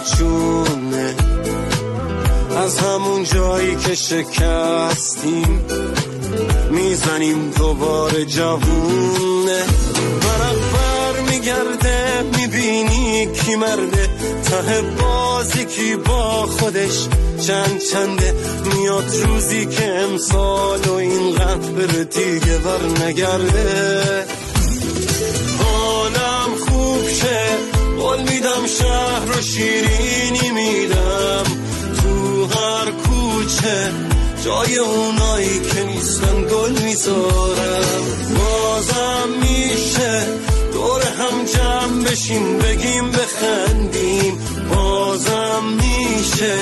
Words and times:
چونه. 0.00 1.14
از 2.56 2.78
همون 2.78 3.24
جایی 3.24 3.76
که 3.76 3.94
شکستیم 3.94 5.64
می‌زنیم 6.70 7.50
دوباره 7.50 8.24
جوونه. 8.24 9.62
ورق 10.22 10.56
بر 10.72 11.20
میگرده 11.30 12.22
می‌بینی 12.38 13.26
کی 13.26 13.54
مرده. 13.56 14.08
ته 14.44 14.82
بازی 14.82 15.64
کی 15.64 15.96
با 15.96 16.46
خودش 16.46 17.08
چند 17.46 17.78
چنده. 17.92 18.34
میاد 18.74 19.04
روزی 19.26 19.66
که 19.66 19.84
امسال 19.84 20.80
و 20.80 20.92
این 20.92 21.34
بره 21.76 22.04
دیگه 22.04 22.58
بر 22.58 23.04
نگرده 23.06 24.26
حالم 25.58 26.56
خوب 26.68 27.08
شه. 27.08 27.71
قول 28.12 28.20
میدم 28.20 28.66
شهر 28.66 29.38
و 29.38 29.40
شیرینی 29.42 30.50
میدم 30.50 31.44
تو 32.02 32.44
هر 32.46 32.90
کوچه 32.90 33.92
جای 34.44 34.78
اونایی 34.78 35.60
که 35.60 35.84
نیستن 35.84 36.42
گل 36.42 36.82
می‌ذارم. 36.84 38.02
بازم 38.36 39.28
میشه 39.40 40.24
دور 40.72 41.02
هم 41.02 41.44
جمع 41.44 42.04
بشیم 42.04 42.58
بگیم 42.58 43.10
بخندیم. 43.10 44.38
بازم 44.74 45.62
میشه 45.76 46.56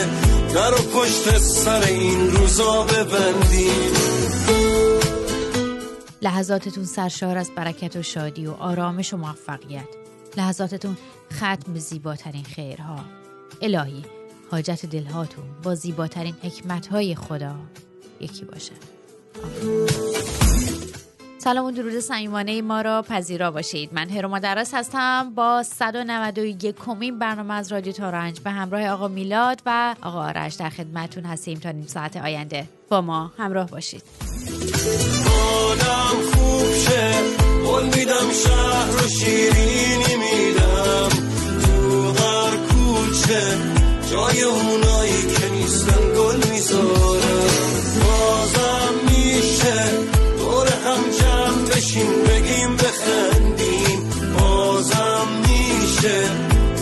در 0.54 0.74
و 0.74 0.76
پشت 0.76 1.38
سر 1.38 1.82
این 1.82 2.30
روزا 2.30 2.82
ببندیم. 2.82 3.92
لحظاتتون 6.22 6.84
سرشار 6.84 7.38
از 7.38 7.50
برکت 7.56 7.96
و 7.96 8.02
شادی 8.02 8.46
و 8.46 8.52
آرامش 8.52 9.14
و 9.14 9.16
موفقیت. 9.16 9.99
لحظاتتون 10.36 10.96
ختم 11.32 11.72
به 11.72 11.78
زیباترین 11.78 12.44
خیرها. 12.44 12.96
الهی 13.62 14.04
حاجت 14.50 14.86
دلهاتون 14.86 15.44
با 15.62 15.74
زیباترین 15.74 16.34
حکمتهای 16.42 17.14
خدا 17.14 17.54
یکی 18.20 18.44
باشه. 18.44 18.72
سلام 21.38 21.66
و 21.66 21.70
درود 21.70 22.00
صمیمانه 22.00 22.62
ما 22.62 22.80
را 22.80 23.02
پذیرا 23.02 23.50
باشید. 23.50 23.94
من 23.94 24.08
هروما 24.08 24.38
دراس 24.38 24.74
هستم 24.74 25.32
با 25.34 25.62
191 25.62 26.74
کمین 26.86 27.18
برنامه 27.18 27.54
از 27.54 27.72
رادیو 27.72 27.92
تارنج 27.92 28.40
به 28.40 28.50
همراه 28.50 28.88
آقا 28.88 29.08
میلاد 29.08 29.62
و 29.66 29.94
آقا 30.02 30.18
آرش 30.18 30.54
در 30.54 30.68
خدمتتون 30.68 31.24
هستیم 31.24 31.58
تا 31.58 31.70
نیم 31.70 31.86
ساعت 31.86 32.16
آینده 32.16 32.68
با 32.88 33.00
ما 33.00 33.32
همراه 33.38 33.70
باشید. 33.70 34.02
خوب 36.32 37.29
قول 37.70 37.84
میدم 37.84 38.28
شهر 38.44 39.04
و 39.04 39.08
شیرینی 39.08 40.14
میدم. 40.16 41.08
تو 41.62 42.12
هر 42.22 42.56
کوچه 42.56 43.42
جای 44.10 44.42
اونایی 44.42 45.22
که 45.22 45.48
نیستن 45.48 46.02
گل 46.16 46.36
می‌ذارم. 46.50 47.50
بازم 48.04 48.94
میشه 49.04 49.78
دور 50.38 50.68
هم 50.68 51.02
جمع 51.20 51.68
بشیم 51.68 52.24
بگیم 52.24 52.76
بخندیم. 52.76 54.10
بازم 54.38 55.28
میشه 55.42 56.22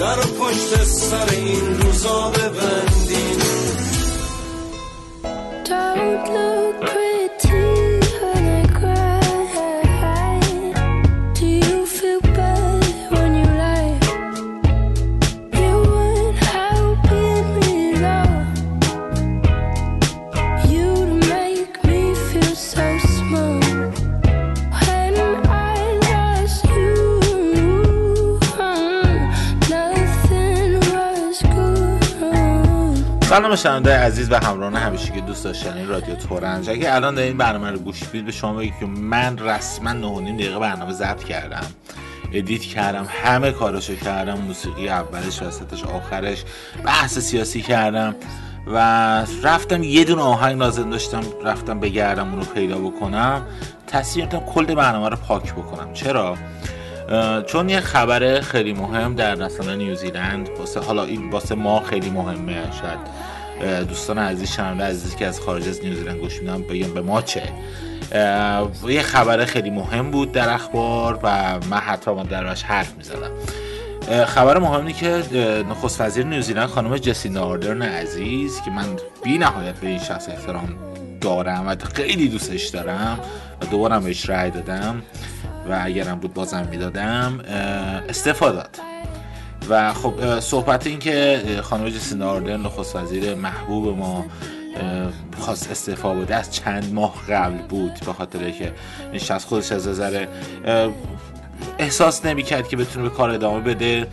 در 0.01 0.17
پشت 0.17 0.85
سر 0.85 1.29
این 1.31 1.81
روزا 1.81 2.31
ببندیم. 2.31 3.39
Don't 5.69 6.27
look 6.35 6.81
pretty. 6.81 7.18
سلام 33.29 33.57
شنونده 33.57 33.99
عزیز 33.99 34.33
و 34.33 34.35
همراهان 34.35 34.77
همیشگی 34.77 35.21
دوست 35.21 35.45
داشتنی 35.45 35.85
رادیو 35.85 36.15
تورنج. 36.15 36.71
اگه 36.71 36.95
الان 36.95 37.15
دارین 37.15 37.37
برنامه 37.37 37.71
رو 37.71 37.79
گوش 37.79 38.03
می‌دید 38.03 38.25
به 38.25 38.33
شما 38.33 38.53
بگم 38.53 38.75
که 38.81 38.87
من 38.87 39.39
رسما 39.39 39.93
9 39.93 40.33
دقیقه 40.33 40.59
برنامه 40.59 40.93
ضبط 40.93 41.25
کردم 41.25 41.67
edit 42.33 42.63
کردم 42.63 43.07
همه 43.09 43.53
کاراشو 43.53 43.97
کردم 43.97 44.39
موسیقی 44.39 44.89
اولش 44.89 45.43
وسطش 45.43 45.85
آخرش 45.85 46.45
بحث 46.85 47.19
سیاسی 47.19 47.63
کردم 47.63 48.15
و 48.67 48.79
رفتم 49.43 49.83
یه 49.83 50.05
دونه 50.05 50.23
آهنگ 50.23 50.59
لازم 50.59 50.91
داشتم 50.91 51.23
رفتم 51.45 51.81
بگردم 51.81 52.31
اونو 52.31 52.45
پیدا 52.45 52.79
بکنم. 52.79 53.43
تصمیم 53.87 54.29
کل 54.29 54.75
برنامه 54.75 55.09
رو 55.09 55.17
پاک 55.17 55.53
بکنم. 55.55 55.93
چرا؟ 55.93 56.37
چون 57.47 57.69
یه 57.69 57.81
خبر 57.81 58.41
خیلی 58.41 58.73
مهم 58.73 59.15
در 59.15 59.35
مثلا 59.35 59.75
نیوزیلند 59.75 60.49
واسه 60.59 60.81
حالا 60.81 61.05
این 61.05 61.31
واسه 61.31 61.55
ما 61.55 61.81
خیلی 61.81 62.11
مهمه 62.11 62.63
شاید 62.81 62.99
دوستان 63.89 64.19
عزیز 64.19 64.51
شنونده 64.51 64.85
عزیزی 64.85 65.17
که 65.17 65.27
از 65.27 65.41
خارج 65.41 65.69
از 65.69 65.85
نیوزیلند 65.85 66.19
گوش 66.19 66.41
میدن 66.41 66.63
بگم 66.63 66.95
به 66.95 67.01
ما 67.01 67.23
چه. 67.23 67.43
یه 68.89 69.03
خبر 69.03 69.45
خیلی 69.45 69.71
مهم 69.71 70.11
بود 70.11 70.33
در 70.33 70.55
اخبار 70.55 71.19
و 71.23 71.59
من 71.71 71.77
حتی 71.77 72.11
من 72.11 72.23
درش 72.23 72.63
حرف 72.63 72.95
می‌زدم. 72.97 73.31
خبر 74.25 74.59
مهمی 74.59 74.93
که 74.93 75.23
نخست 75.71 76.01
وزیر 76.01 76.27
نیوزیلند 76.27 76.69
خانم 76.69 76.99
جسیندا 76.99 77.45
آردرن 77.45 77.83
عزیز 77.83 78.61
که 78.65 78.71
من 78.71 78.87
بی 79.25 79.39
نهایت 79.39 79.75
به 79.75 79.87
این 79.87 79.99
شخص 79.99 80.29
احترام 80.29 80.69
دارم 81.21 81.69
و 81.69 81.77
خیلی 81.95 82.29
دوستش 82.29 82.67
دارم 82.67 83.21
و 83.63 83.67
دوبارم 83.67 84.05
بهش 84.05 84.31
رأی 84.31 84.51
دادم. 84.51 85.03
و 85.69 85.81
اگرم 85.83 86.19
بود 86.19 86.35
بازم 86.35 86.69
می‌دادم 86.71 87.41
استفاده 88.09 88.57
داد. 88.57 88.77
و 89.69 89.95
خب 89.95 90.41
صحبت 90.41 90.87
این 90.87 90.99
که 90.99 91.43
خانم 91.63 91.89
جسیندا 91.89 92.31
آردرن 92.31 92.61
نخست 92.61 92.97
وزیر 92.97 93.35
محبوب 93.35 93.99
ما 93.99 94.27
خواست 95.39 95.71
استعفا 95.71 96.15
بده 96.15 96.35
از 96.35 96.55
چند 96.55 96.93
ماه 96.95 97.15
قبل 97.29 97.57
بود 97.57 97.93
به 98.07 98.13
خاطر 98.13 98.51
که 98.51 98.73
شخص 99.19 99.45
خودش 99.45 99.73
از 99.73 99.89
نظر 99.89 100.27
احساس 101.79 102.25
نمی‌کرد 102.27 102.69
که 102.69 102.77
بتونه 102.77 103.09
به 103.09 103.15
کار 103.15 103.31
ادامه 103.31 103.61
بده 103.61 104.07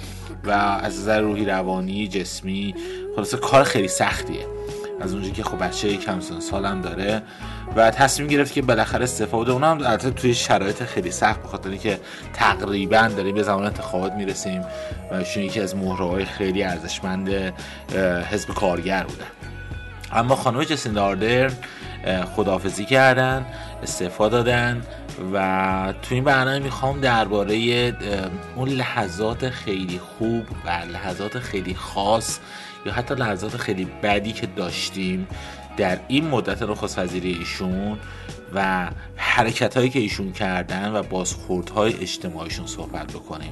و 0.43 0.51
از 0.51 0.99
نظر 0.99 1.21
روحی 1.21 1.45
روانی 1.45 2.07
جسمی 2.07 2.75
خلاصه 3.15 3.37
کار 3.37 3.63
خیلی 3.63 3.87
سختیه. 3.87 4.47
از 5.01 5.11
اونجایی 5.11 5.33
که 5.33 5.43
خب 5.43 5.63
بچه 5.63 5.97
کم 5.97 6.19
سن 6.19 6.39
سالم 6.39 6.81
داره 6.81 7.21
و 7.75 7.91
تصمیم 7.91 8.27
گرفت 8.27 8.53
که 8.53 8.61
بالاخره 8.61 9.03
استفاده 9.03 9.51
اونم 9.51 9.77
البته 9.77 10.11
توی 10.11 10.33
شرایط 10.33 10.83
خیلی 10.83 11.11
سخت 11.11 11.41
به 11.41 11.47
خاطر 11.47 11.69
اینکه 11.69 11.99
تقریبا 12.33 13.09
داریم 13.17 13.35
به 13.35 13.43
زمان 13.43 13.65
انتخابات 13.65 14.13
می‌رسیم 14.13 14.61
و 15.11 15.15
ایشون 15.15 15.43
یکی 15.43 15.61
از 15.61 15.75
مهره‌های 15.75 16.25
خیلی 16.25 16.63
ارزشمند 16.63 17.29
حزب 18.31 18.53
کارگر 18.53 19.03
بودن 19.03 19.25
اما 20.11 20.35
خانم 20.35 20.63
جسیندا 20.63 21.03
آردرن 21.03 21.53
اه، 22.03 22.25
خداحافظی 22.25 22.85
کردن 22.85 23.45
استعفا 23.83 24.29
دادن 24.29 24.81
و 25.33 25.93
تو 26.01 26.15
این 26.15 26.23
برنامه 26.23 26.59
می‌خوام 26.59 26.99
درباره 27.01 27.93
اون 28.55 28.69
لحظات 28.69 29.49
خیلی 29.49 29.99
خوب 29.99 30.43
و 30.65 30.69
لحظات 30.69 31.39
خیلی 31.39 31.75
خاص 31.75 32.39
یا 32.85 32.93
حتی 32.93 33.15
لحظات 33.15 33.57
خیلی 33.57 33.85
بدی 34.03 34.31
که 34.31 34.47
داشتیم 34.47 35.27
در 35.77 35.99
این 36.07 36.27
مدت 36.27 36.61
نخست 36.61 36.99
وزیری 36.99 37.33
ایشون 37.33 37.97
و 38.53 38.89
حرکت 39.15 39.77
هایی 39.77 39.89
که 39.89 39.99
ایشون 39.99 40.31
کردن 40.31 40.95
و 40.95 41.03
بازخوردهای 41.03 41.93
اجتماعیشون 41.93 42.67
صحبت 42.67 43.07
بکنیم 43.07 43.51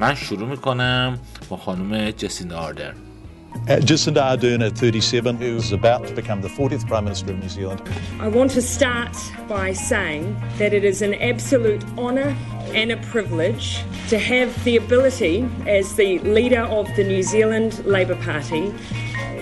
من 0.00 0.14
شروع 0.14 0.48
می‌کنم 0.48 1.18
با 1.48 1.56
خانم 1.56 2.10
جسیندا 2.10 2.58
آردرن 2.58 2.94
Uh, 3.66 3.80
Jacinda 3.80 4.22
Ardern 4.22 4.62
at 4.62 4.78
37, 4.78 5.36
who 5.36 5.56
is 5.56 5.72
about 5.72 6.06
to 6.06 6.14
become 6.14 6.40
the 6.42 6.48
40th 6.48 6.86
Prime 6.86 7.04
Minister 7.04 7.32
of 7.32 7.38
New 7.38 7.48
Zealand. 7.48 7.82
I 8.20 8.28
want 8.28 8.50
to 8.52 8.62
start 8.62 9.16
by 9.48 9.72
saying 9.72 10.36
that 10.58 10.72
it 10.72 10.84
is 10.84 11.02
an 11.02 11.14
absolute 11.14 11.84
honour 11.98 12.36
and 12.74 12.92
a 12.92 12.96
privilege 12.98 13.82
to 14.10 14.18
have 14.18 14.48
the 14.64 14.76
ability, 14.76 15.48
as 15.66 15.94
the 15.96 16.18
leader 16.20 16.60
of 16.60 16.86
the 16.96 17.04
New 17.04 17.22
Zealand 17.22 17.84
Labour 17.84 18.16
Party, 18.16 18.72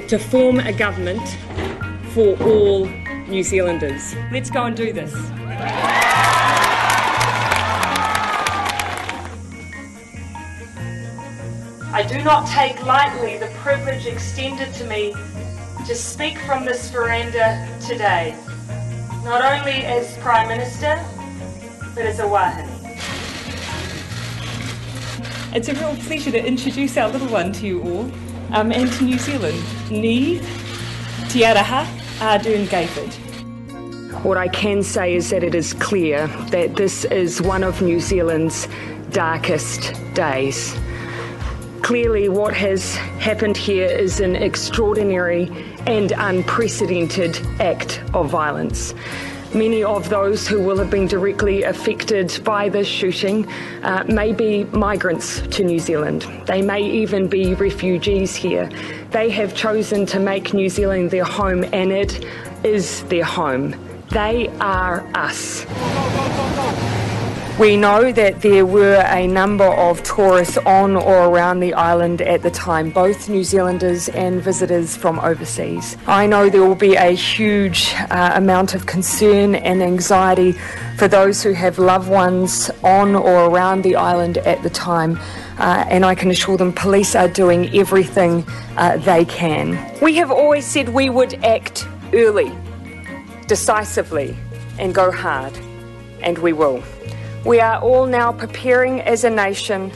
to 0.09 0.19
form 0.19 0.61
a 0.61 0.73
government 0.73 1.37
for 2.17 2.35
all 2.45 2.87
New 3.29 3.43
Zealanders. 3.43 4.17
Let's 4.33 4.49
go 4.49 4.65
and 4.65 4.75
do 4.75 4.91
this. 4.91 5.13
I 11.93 12.03
do 12.09 12.25
not 12.25 12.49
take 12.49 12.83
lightly 12.87 13.37
the 13.37 13.49
privilege 13.59 14.07
extended 14.07 14.73
to 14.77 14.87
me 14.87 15.13
to 15.87 15.95
speak 15.95 16.39
from 16.39 16.65
this 16.65 16.91
veranda 16.91 17.69
today, 17.87 18.35
not 19.23 19.45
only 19.45 19.85
as 19.85 20.17
Prime 20.17 20.49
Minister, 20.49 20.99
but 21.95 22.07
as 22.07 22.21
a 22.21 22.27
wahine. 22.27 22.67
It's 25.55 25.69
a 25.69 25.75
real 25.75 25.95
pleasure 25.97 26.31
to 26.31 26.43
introduce 26.43 26.97
our 26.97 27.11
little 27.11 27.29
one 27.29 27.53
to 27.53 27.67
you 27.67 27.83
all 27.83 28.11
um, 28.53 28.73
and 28.73 28.91
to 28.91 29.05
New 29.05 29.19
Zealand. 29.19 29.63
Ni 29.91 30.39
Te 31.29 31.43
Araha 31.45 32.06
Ardern 32.19 32.67
Gayford. 32.67 33.13
What 34.25 34.39
I 34.39 34.49
can 34.49 34.83
say 34.83 35.15
is 35.15 35.29
that 35.29 35.45
it 35.45 35.55
is 35.55 35.75
clear 35.75 36.29
that 36.51 36.77
this 36.77 37.05
is 37.05 37.43
one 37.43 37.63
of 37.63 37.83
New 37.83 38.01
Zealand's 38.01 38.67
darkest 39.11 39.93
days. 40.15 40.75
Clearly, 41.83 42.31
what 42.31 42.55
has 42.55 42.95
happened 43.21 43.59
here 43.59 43.87
is 43.87 44.21
an 44.21 44.35
extraordinary 44.35 45.51
and 45.87 46.13
unprecedented 46.17 47.39
act 47.61 48.03
of 48.15 48.31
violence. 48.31 48.95
Many 49.57 49.83
of 49.85 50.11
those 50.11 50.47
who 50.47 50.61
will 50.61 50.77
have 50.77 50.91
been 50.91 51.07
directly 51.07 51.63
affected 51.63 52.39
by 52.45 52.69
this 52.69 52.87
shooting 52.87 53.51
uh, 53.83 54.05
may 54.07 54.35
be 54.35 54.65
migrants 54.65 55.41
to 55.41 55.65
New 55.65 55.79
Zealand. 55.79 56.27
They 56.45 56.61
may 56.61 56.83
even 56.83 57.27
be 57.27 57.55
refugees 57.55 58.37
here. 58.37 58.69
They 59.13 59.31
have 59.31 59.55
chosen 59.55 60.05
to 60.07 60.21
make 60.21 60.53
New 60.53 60.69
Zealand 60.69 61.11
their 61.11 61.25
home, 61.25 61.65
and 61.73 61.91
it 61.91 62.27
is 62.65 63.03
their 63.05 63.25
home. 63.25 63.75
They 64.11 64.49
are 64.61 65.09
us. 65.15 65.65
We 67.59 67.75
know 67.79 68.13
that 68.13 68.43
there 68.43 68.67
were 68.67 69.03
a 69.07 69.27
number 69.27 69.65
of 69.65 70.03
tourists 70.03 70.59
on 70.59 70.95
or 70.95 71.25
around 71.25 71.61
the 71.61 71.73
island 71.73 72.21
at 72.21 72.43
the 72.43 72.51
time, 72.51 72.91
both 72.91 73.31
New 73.31 73.45
Zealanders 73.45 74.11
and 74.11 74.43
visitors 74.43 74.95
from 74.95 75.19
overseas. 75.21 75.97
I 76.07 76.27
know 76.27 76.51
there 76.51 76.61
will 76.61 76.75
be 76.75 76.97
a 76.97 77.13
huge 77.13 77.95
uh, 78.11 78.33
amount 78.35 78.75
of 78.75 78.85
concern 78.85 79.55
and 79.55 79.83
anxiety 79.83 80.53
for 80.99 81.09
those 81.09 81.43
who 81.43 81.55
have 81.55 81.79
loved 81.79 82.11
ones 82.11 82.71
on 82.85 83.17
or 83.17 83.47
around 83.47 83.81
the 83.85 83.97
island 83.97 84.37
at 84.37 84.63
the 84.63 84.69
time. 84.69 85.19
Uh, 85.59 85.87
and 85.89 86.05
I 86.05 86.15
can 86.15 86.31
assure 86.31 86.59
them 86.59 86.75
police 86.75 87.15
are 87.15 87.27
doing 87.29 87.75
everything 87.75 88.45
uh, 88.77 88.99
they 88.99 89.25
can. 89.25 89.99
We 90.03 90.17
have 90.17 90.31
always 90.31 90.67
said 90.67 90.91
we 90.91 91.09
would 91.09 91.43
act 91.43 91.89
early, 92.13 92.53
decisively, 93.47 94.37
and 94.79 94.95
go 94.95 95.11
hard, 95.11 95.57
and 96.21 96.37
we 96.37 96.53
will. 96.53 96.83
We 97.47 97.61
are 97.61 97.81
all 97.81 98.07
now 98.07 98.33
preparing 98.33 99.01
as 99.03 99.23
a 99.23 99.31
nation 99.31 99.93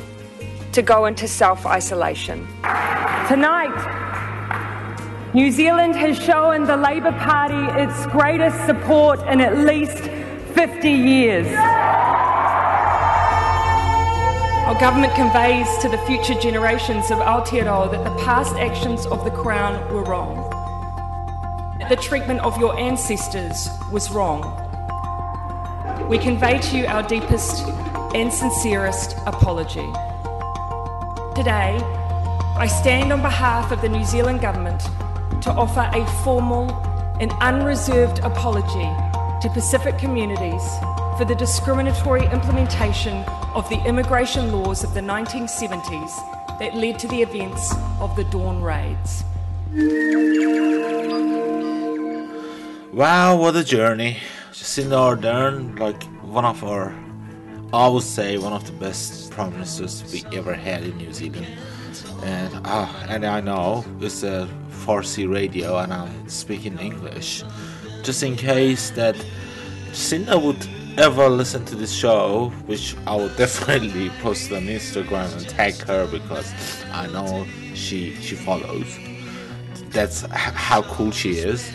to 0.70 0.82
go 0.82 1.06
into 1.06 1.26
self 1.26 1.66
isolation. 1.66 2.46
Tonight, 3.26 3.74
New 5.34 5.50
Zealand 5.50 5.96
has 5.96 6.16
shown 6.16 6.62
the 6.68 6.76
Labour 6.76 7.10
Party 7.10 7.56
its 7.82 8.06
greatest 8.06 8.64
support 8.66 9.18
in 9.26 9.40
at 9.40 9.58
least 9.58 9.98
50 10.54 10.90
years. 10.92 11.48
Our 14.68 14.78
government 14.78 15.12
conveys 15.14 15.66
to 15.78 15.88
the 15.88 15.98
future 16.06 16.40
generations 16.40 17.10
of 17.10 17.18
Aotearoa 17.18 17.90
that 17.90 18.04
the 18.04 18.16
past 18.22 18.54
actions 18.54 19.06
of 19.06 19.24
the 19.24 19.32
Crown 19.32 19.92
were 19.92 20.04
wrong. 20.04 20.48
The 21.88 21.96
treatment 21.96 22.38
of 22.42 22.60
your 22.60 22.78
ancestors 22.78 23.68
was 23.90 24.08
wrong. 24.12 24.69
We 26.10 26.18
convey 26.18 26.58
to 26.58 26.76
you 26.76 26.86
our 26.86 27.04
deepest 27.04 27.62
and 28.16 28.32
sincerest 28.32 29.14
apology. 29.26 29.86
Today, 31.36 31.78
I 32.58 32.66
stand 32.66 33.12
on 33.12 33.22
behalf 33.22 33.70
of 33.70 33.80
the 33.80 33.88
New 33.88 34.04
Zealand 34.04 34.40
Government 34.40 34.80
to 35.40 35.52
offer 35.52 35.88
a 35.94 36.04
formal 36.24 36.68
and 37.20 37.30
unreserved 37.34 38.18
apology 38.24 38.90
to 39.40 39.48
Pacific 39.54 39.98
communities 39.98 40.64
for 41.16 41.24
the 41.24 41.36
discriminatory 41.36 42.26
implementation 42.26 43.22
of 43.54 43.68
the 43.68 43.80
immigration 43.86 44.50
laws 44.50 44.82
of 44.82 44.92
the 44.94 45.00
1970s 45.00 46.58
that 46.58 46.74
led 46.74 46.98
to 46.98 47.06
the 47.06 47.22
events 47.22 47.72
of 48.00 48.16
the 48.16 48.24
Dawn 48.24 48.60
raids. 48.60 49.22
Wow, 52.92 53.36
what 53.36 53.54
a 53.54 53.62
journey. 53.62 54.18
Jacinda 54.52 54.98
Ardern, 54.98 55.78
like 55.78 56.02
one 56.22 56.44
of 56.44 56.64
our, 56.64 56.92
I 57.72 57.86
would 57.86 58.02
say, 58.02 58.36
one 58.36 58.52
of 58.52 58.66
the 58.66 58.72
best 58.72 59.30
prime 59.30 59.52
ministers 59.52 60.02
we 60.12 60.24
ever 60.36 60.54
had 60.54 60.82
in 60.82 60.96
New 60.96 61.12
Zealand. 61.12 61.46
And 62.24 62.60
ah, 62.64 63.06
and 63.08 63.24
I 63.24 63.40
know 63.40 63.84
it's 64.00 64.24
a 64.24 64.48
Farsi 64.84 65.32
radio, 65.32 65.78
and 65.78 65.92
I'm 65.94 66.28
speaking 66.28 66.78
English, 66.80 67.44
just 68.02 68.24
in 68.24 68.34
case 68.34 68.90
that 68.90 69.14
Jacinda 69.92 70.42
would 70.42 70.66
ever 70.98 71.28
listen 71.28 71.64
to 71.66 71.76
this 71.76 71.92
show, 71.92 72.50
which 72.66 72.96
I 73.06 73.14
will 73.14 73.34
definitely 73.36 74.10
post 74.20 74.50
on 74.50 74.62
Instagram 74.62 75.32
and 75.36 75.48
tag 75.48 75.76
her 75.82 76.08
because 76.08 76.52
I 76.92 77.06
know 77.06 77.46
she 77.74 78.16
she 78.16 78.34
follows. 78.34 78.98
That's 79.90 80.22
how 80.32 80.82
cool 80.82 81.12
she 81.12 81.38
is. 81.38 81.70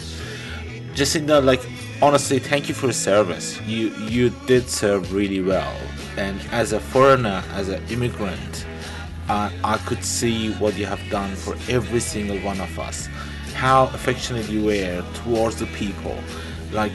Jacinda, 0.94 1.44
like 1.44 1.62
honestly, 2.02 2.40
thank 2.40 2.68
you 2.68 2.76
for 2.76 2.88
your 2.88 2.94
service. 2.94 3.60
You 3.62 3.90
you 4.10 4.30
did 4.48 4.70
serve 4.70 5.14
really 5.14 5.42
well, 5.42 5.76
and 6.18 6.40
as 6.52 6.74
a 6.74 6.80
foreigner, 6.80 7.44
as 7.54 7.70
an 7.70 7.82
immigrant, 7.90 8.66
uh, 9.30 9.50
I 9.64 9.78
could 9.80 10.04
see 10.04 10.54
what 10.54 10.78
you 10.78 10.86
have 10.86 11.02
done 11.10 11.36
for 11.36 11.56
every 11.70 12.00
single 12.00 12.38
one 12.40 12.60
of 12.60 12.80
us. 12.80 13.08
How 13.54 13.86
affectionate 13.94 14.50
you 14.50 14.66
were 14.66 15.04
towards 15.24 15.58
the 15.58 15.68
people, 15.68 16.18
like 16.72 16.92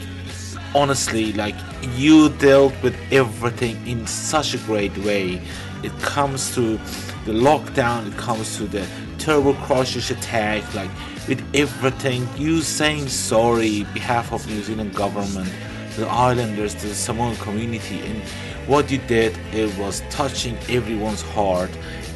honestly, 0.75 1.33
like 1.33 1.55
you 1.95 2.29
dealt 2.29 2.73
with 2.83 2.95
everything 3.11 3.75
in 3.87 4.05
such 4.07 4.53
a 4.53 4.57
great 4.59 4.95
way. 4.99 5.41
It 5.83 5.97
comes 5.99 6.53
to 6.55 6.77
the 7.25 7.33
lockdown, 7.33 8.07
it 8.07 8.17
comes 8.17 8.57
to 8.57 8.67
the 8.67 8.85
turbo 9.21 9.53
crushers 9.65 10.09
attack, 10.09 10.73
like 10.73 10.89
with 11.27 11.43
everything. 11.53 12.27
You 12.35 12.61
saying 12.61 13.07
sorry 13.07 13.83
behalf 13.93 14.33
of 14.33 14.47
New 14.47 14.63
Zealand 14.63 14.95
government, 14.95 15.49
the 15.95 16.07
islanders, 16.07 16.73
the 16.75 16.93
Samoan 16.95 17.35
community, 17.35 18.01
and 18.01 18.21
what 18.67 18.89
you 18.89 18.97
did, 18.97 19.37
it 19.53 19.77
was 19.77 20.01
touching 20.09 20.57
everyone's 20.69 21.21
heart. 21.21 21.69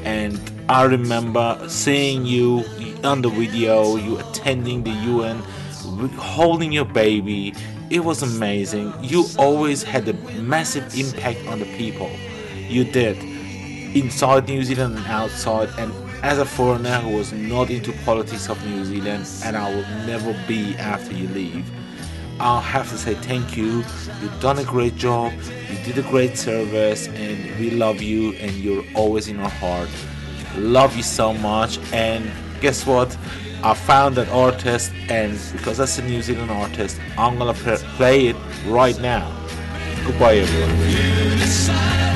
And 0.04 0.40
I 0.68 0.84
remember 0.84 1.64
seeing 1.68 2.26
you 2.26 2.64
on 3.04 3.22
the 3.22 3.30
video, 3.30 3.98
you 3.98 4.18
attending 4.20 4.84
the 4.84 4.92
UN, 4.92 5.38
holding 6.18 6.72
your 6.72 6.86
baby, 6.86 7.54
it 7.92 8.04
was 8.04 8.24
amazing. 8.24 8.94
You 9.02 9.26
always 9.38 9.84
had 9.84 10.08
a 10.08 10.14
massive 10.42 10.98
impact 10.98 11.46
on 11.48 11.60
the 11.60 11.66
people. 11.78 12.10
You 12.68 12.84
did. 12.84 13.18
Inside 13.96 14.48
New 14.48 14.64
Zealand 14.64 14.98
and 14.98 15.06
outside. 15.06 15.70
And 15.78 15.94
as 16.26 16.40
a 16.40 16.46
foreigner 16.46 16.96
who 17.02 17.16
was 17.16 17.32
not 17.32 17.70
into 17.70 17.92
politics 18.04 18.50
of 18.50 18.58
New 18.66 18.84
Zealand, 18.84 19.28
and 19.44 19.56
I 19.56 19.70
will 19.70 19.86
never 20.08 20.34
be 20.48 20.76
after 20.78 21.14
you 21.14 21.28
leave, 21.28 21.70
I'll 22.40 22.62
have 22.62 22.90
to 22.90 22.98
say 22.98 23.14
thank 23.14 23.56
you. 23.56 23.84
You've 24.22 24.40
done 24.42 24.58
a 24.58 24.64
great 24.64 24.96
job. 24.96 25.34
You 25.70 25.78
did 25.86 26.00
a 26.00 26.10
great 26.10 26.36
service, 26.36 27.08
and 27.10 27.60
we 27.60 27.70
love 27.70 28.02
you, 28.02 28.34
and 28.38 28.52
you're 28.54 28.84
always 28.96 29.28
in 29.28 29.40
our 29.40 29.52
heart. 29.52 29.88
Love 30.58 30.98
you 30.98 31.04
so 31.04 31.32
much. 31.32 31.78
And 31.94 32.32
guess 32.60 32.88
what? 32.88 33.16
I 33.62 33.76
found 33.76 34.18
an 34.18 34.28
artist, 34.30 34.94
and 35.10 35.40
because 35.52 35.78
that's 35.78 36.00
a 36.00 36.02
New 36.02 36.24
Zealand 36.24 36.50
artist, 36.50 37.00
I'm 37.20 37.38
gonna 37.38 37.54
play 37.54 38.30
it 38.30 38.36
right 38.66 39.00
now. 39.00 39.32
Goodbye, 40.04 40.38
everyone. 40.38 42.15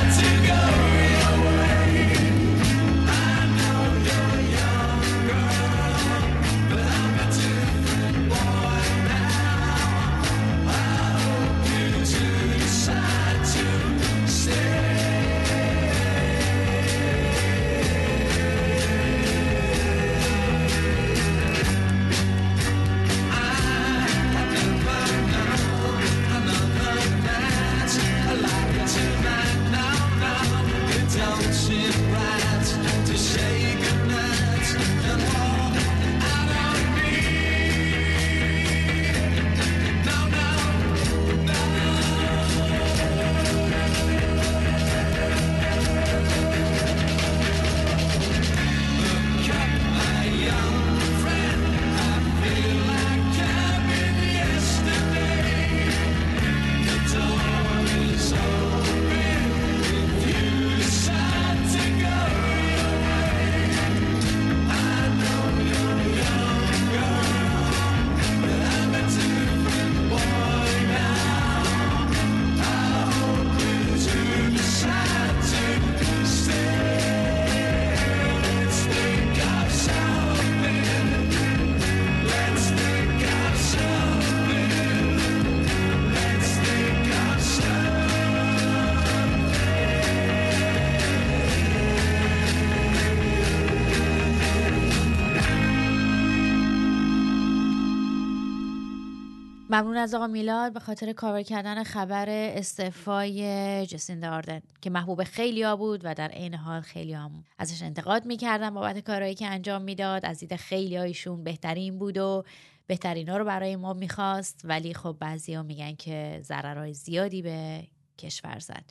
ممنون 99.72 99.96
از 99.96 100.14
آقا 100.14 100.26
میلاد 100.26 100.72
به 100.72 100.80
خاطر 100.80 101.12
کاور 101.12 101.42
کردن 101.42 101.84
خبر 101.84 102.26
استعفای 102.28 103.86
جسیند 103.86 104.24
آردن 104.24 104.60
که 104.80 104.90
محبوب 104.90 105.24
خیلی 105.24 105.62
ها 105.62 105.76
بود 105.76 106.00
و 106.04 106.14
در 106.14 106.28
عین 106.28 106.54
حال 106.54 106.80
خیلی 106.80 107.12
هم 107.12 107.44
ازش 107.58 107.82
انتقاد 107.82 108.26
می‌کردن 108.26 108.74
بابت 108.74 108.98
کارهایی 108.98 109.34
که 109.34 109.46
انجام 109.46 109.82
می‌داد. 109.82 110.26
از 110.26 110.38
دید 110.38 110.56
خیلی 110.56 110.96
هایشون 110.96 111.44
بهترین 111.44 111.98
بود 111.98 112.18
و 112.18 112.44
بهترین 112.86 113.28
ها 113.28 113.36
رو 113.36 113.44
برای 113.44 113.76
ما 113.76 113.92
می‌خواست 113.92 114.60
ولی 114.64 114.94
خب 114.94 115.16
بعضی 115.20 115.54
ها 115.54 115.62
میگن 115.62 115.94
که 115.94 116.40
ضررهای 116.42 116.94
زیادی 116.94 117.42
به 117.42 117.86
کشور 118.18 118.58
زد. 118.58 118.84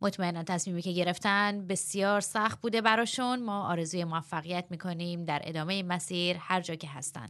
مطمئنا 0.00 0.42
تصمیمی 0.42 0.82
که 0.82 0.92
گرفتن 0.92 1.66
بسیار 1.66 2.20
سخت 2.20 2.60
بوده 2.60 2.80
براشون. 2.80 3.42
ما 3.42 3.68
آرزوی 3.68 4.04
موفقیت 4.04 4.64
می‌کنیم 4.70 5.24
در 5.24 5.42
ادامه 5.44 5.82
مسیر 5.82 6.36
هر 6.40 6.60
جا 6.60 6.74
که 6.74 6.88
هستن. 6.88 7.28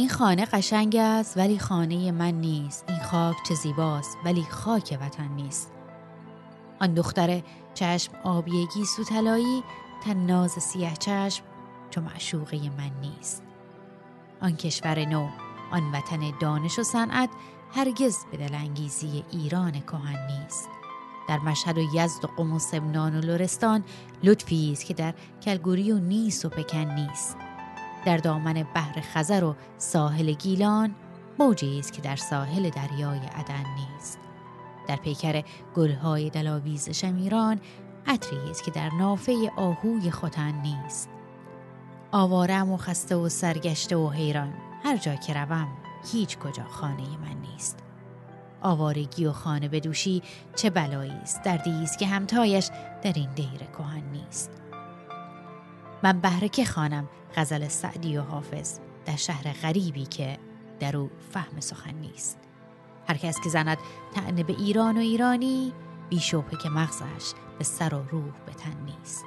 این 0.00 0.08
خانه 0.08 0.44
قشنگ 0.44 0.96
است 0.96 1.36
ولی 1.36 1.58
خانه 1.58 2.12
من 2.12 2.34
نیست. 2.34 2.84
این 2.88 2.98
خاک 3.02 3.36
چه 3.48 3.54
زیباست 3.54 4.18
ولی 4.24 4.42
خاک 4.42 4.98
وطن 5.00 5.28
نیست. 5.28 5.72
آن 6.80 6.94
دختر 6.94 7.42
چشم 7.74 8.12
آبیگی 8.24 8.84
سوتلایی 8.84 9.62
تن 10.04 10.16
ناز 10.26 10.50
سیه 10.50 10.92
چشم 10.98 11.44
چو 11.90 12.00
معشوقه 12.00 12.56
من 12.56 12.90
نیست. 13.00 13.42
آن 14.42 14.56
کشور 14.56 15.04
نو 15.04 15.28
آن 15.72 15.92
وطن 15.92 16.32
دانش 16.40 16.78
و 16.78 16.82
صنعت 16.82 17.30
هرگز 17.74 18.16
به 18.30 18.36
دلانگیزی 18.36 19.24
ایران 19.30 19.72
کهن 19.72 20.26
نیست. 20.26 20.68
در 21.28 21.38
مشهد 21.38 21.78
و 21.78 21.82
یزد 21.94 22.24
و 22.24 22.28
قم 22.36 22.52
و 22.52 22.58
سمنان 22.58 23.16
و 23.16 23.20
لرستان 23.20 23.84
لطفی 24.22 24.72
است 24.72 24.84
که 24.84 24.94
در 24.94 25.14
کلگوری 25.42 25.92
و 25.92 25.98
نیس 25.98 26.44
و 26.44 26.48
پکن 26.48 26.84
نیست. 26.94 27.36
در 28.04 28.16
دامن 28.16 28.66
بحر 28.74 29.00
خزر 29.00 29.44
و 29.44 29.56
ساحل 29.78 30.32
گیلان 30.32 30.94
موجی 31.38 31.78
است 31.78 31.92
که 31.92 32.02
در 32.02 32.16
ساحل 32.16 32.70
دریای 32.70 33.18
عدن 33.18 33.64
نیست. 33.76 34.18
در 34.88 34.96
پیکر 34.96 35.42
گلهای 35.74 36.30
دلاویز 36.30 36.90
شمیران 36.90 37.60
عطری 38.06 38.50
است 38.50 38.64
که 38.64 38.70
در 38.70 38.90
نافه 38.98 39.52
آهوی 39.56 40.10
خوتن 40.10 40.54
نیست. 40.62 41.08
آوارم 42.12 42.70
و 42.70 42.76
خسته 42.76 43.16
و 43.16 43.28
سرگشته 43.28 43.96
و 43.96 44.10
حیران 44.10 44.54
هر 44.84 44.96
جا 44.96 45.14
که 45.14 45.34
روم 45.34 45.68
هیچ 46.12 46.38
کجا 46.38 46.64
خانه 46.64 47.18
من 47.18 47.40
نیست. 47.52 47.78
آوارگی 48.62 49.26
و 49.26 49.32
خانه 49.32 49.68
بدوشی 49.68 50.22
چه 50.56 50.70
بلایی 50.70 51.12
است؟ 51.12 51.42
دردی 51.42 51.82
است 51.82 51.98
که 51.98 52.06
همتایش 52.06 52.70
در 53.02 53.12
این 53.12 53.30
دیر 53.34 53.66
کهن 53.78 54.02
نیست. 54.12 54.50
من 56.02 56.20
بهره 56.20 56.48
که 56.48 56.64
خانم؟ 56.64 57.08
غزل 57.36 57.68
سعدی 57.68 58.18
و 58.18 58.22
حافظ 58.22 58.78
در 59.06 59.16
شهر 59.16 59.52
غریبی 59.52 60.04
که 60.04 60.38
در 60.80 60.96
او 60.96 61.10
فهم 61.30 61.60
سخن 61.60 61.94
نیست. 61.94 62.38
هر 63.08 63.16
کس 63.16 63.40
که 63.44 63.48
زند 63.48 63.78
تعنه 64.14 64.42
به 64.42 64.52
ایران 64.52 64.96
و 64.96 65.00
ایرانی 65.00 65.72
بی 66.08 66.20
شبهه 66.20 66.58
که 66.62 66.68
مغزش 66.68 67.32
به 67.58 67.64
سر 67.64 67.94
و 67.94 68.02
روح 68.10 68.32
به 68.46 68.52
تن 68.52 68.76
نیست. 68.84 69.24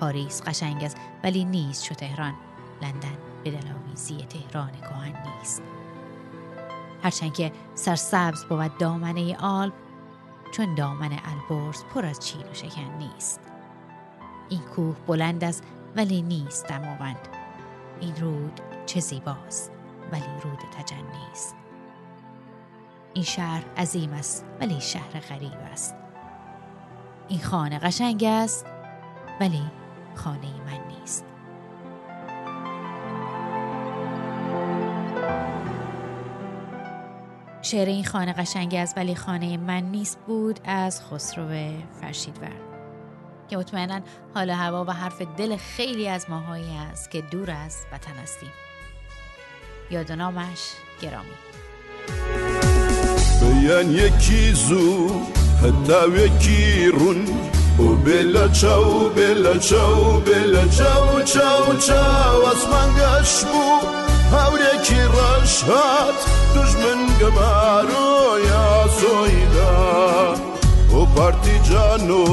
پاریس 0.00 0.42
قشنگ 0.42 0.84
است 0.84 0.96
ولی 1.24 1.44
نیست 1.44 1.84
چو 1.84 1.94
تهران. 1.94 2.34
لندن 2.82 3.16
به 3.44 3.50
دلاویزی 3.50 4.16
تهران 4.16 4.70
کهن 4.70 5.14
نیست. 5.38 5.62
هرچند 7.02 7.34
که 7.34 7.52
سرسبز 7.74 8.44
بود 8.44 8.78
دامنه 8.78 9.36
آلپ 9.36 9.72
چون 10.52 10.74
دامن 10.74 11.18
البرز 11.24 11.84
پر 11.94 12.06
از 12.06 12.20
چین 12.20 12.42
و 12.42 12.54
شکن 12.54 12.98
نیست. 12.98 13.40
این 14.48 14.60
کوه 14.60 14.96
بلند 15.06 15.44
است 15.44 15.64
ولی 15.96 16.22
نیست 16.22 16.66
دماوند. 16.66 17.28
این 18.00 18.16
رود 18.16 18.60
چه 18.86 19.00
زیباست 19.00 19.72
ولی 20.12 20.40
رود 20.42 20.58
تجن 20.78 20.96
نیست 20.96 21.56
این 23.14 23.24
شهر 23.24 23.64
عظیم 23.76 24.12
است 24.12 24.44
ولی 24.60 24.80
شهر 24.80 25.20
غریب 25.20 25.58
است. 25.72 25.94
این 27.28 27.40
خانه 27.40 27.78
قشنگ 27.78 28.24
است 28.24 28.66
ولی 29.40 29.62
خانه 30.14 30.48
من 30.66 30.98
نیست. 31.00 31.24
شعر 37.62 37.88
این 37.88 38.04
خانه 38.04 38.32
قشنگ 38.32 38.74
است 38.74 38.96
ولی 38.96 39.14
خانه 39.14 39.56
من 39.56 39.82
نیست 39.82 40.18
بود 40.26 40.60
از 40.64 41.02
خسرو 41.02 41.48
فرشیدور. 42.00 42.69
که 43.50 43.56
مطمئنا 43.56 44.00
حال 44.34 44.50
هوا 44.50 44.84
و 44.84 44.90
حرف 44.90 45.22
دل 45.22 45.56
خیلی 45.56 46.08
از 46.08 46.30
ماهایی 46.30 46.76
است 46.92 47.10
که 47.10 47.20
دور 47.20 47.50
از 47.50 47.76
وطن 47.92 48.14
هستیم. 48.22 48.50
یاد 49.90 50.10
و 50.10 50.16
نامش 50.16 50.60
گرامی 51.02 51.28
بیان 53.40 53.90
یکی 53.90 54.52
زو 54.52 55.10
حتی 55.62 56.24
یکی 56.24 56.86
رون. 56.86 57.26
و 57.78 57.82
بلا 57.82 58.48
چاو 58.48 59.08
بلا 59.08 59.58
چاو 59.58 60.20
بلا 60.20 60.68
چاو 60.68 61.22
چاو 61.22 61.76
چاو. 61.86 62.44
اسمان 62.46 62.90
گش 62.94 63.44
بو 63.44 63.80
هاورێکی 64.32 65.00
ڕەش 65.14 65.54
هات. 65.68 66.18
دژمن 66.54 67.00
گەمارۆ 67.20 68.10
یا 68.48 68.68
سۆیدا 68.98 69.70
و 70.94 71.06
پارتیجانۆ 71.14 72.24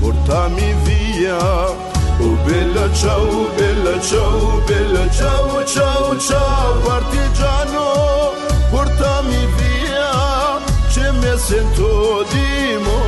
portami 0.00 0.74
via. 0.84 1.84
Oh 2.18 2.34
bella 2.44 2.90
ciao, 2.94 3.48
bella 3.56 4.00
ciao, 4.00 4.62
bella 4.66 5.10
ciao, 5.10 5.64
ciao, 5.66 6.18
ciao 6.18 6.78
partigiano 6.80 8.32
Portami 8.70 9.46
via, 9.56 10.58
che 10.92 11.12
mi 11.12 11.38
sento 11.38 12.24
di 12.30 12.78
morerò 12.82 13.05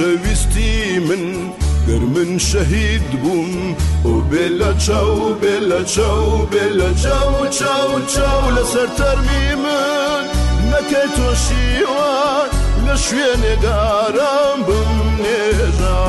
شەویستی 0.00 0.98
من 1.08 1.24
گر 1.88 2.04
من 2.14 2.38
شەهید 2.38 3.10
بووم. 3.22 3.76
و 4.04 4.12
بێلە 4.30 4.72
چاو 4.84 5.36
بێلە 5.42 5.80
چاو 5.94 6.48
بێلە 6.52 6.90
چاو 7.02 7.34
چاو 7.58 7.90
چاو 8.12 8.42
لەسەر 8.56 8.88
تەرمی 8.98 9.48
من. 9.62 10.24
نەکەی 10.70 11.08
تۆشیوان 11.16 12.48
لە 12.86 12.94
شوێنێگارم 13.04 14.58
بم 14.66 14.92
نێژا. 15.22 16.00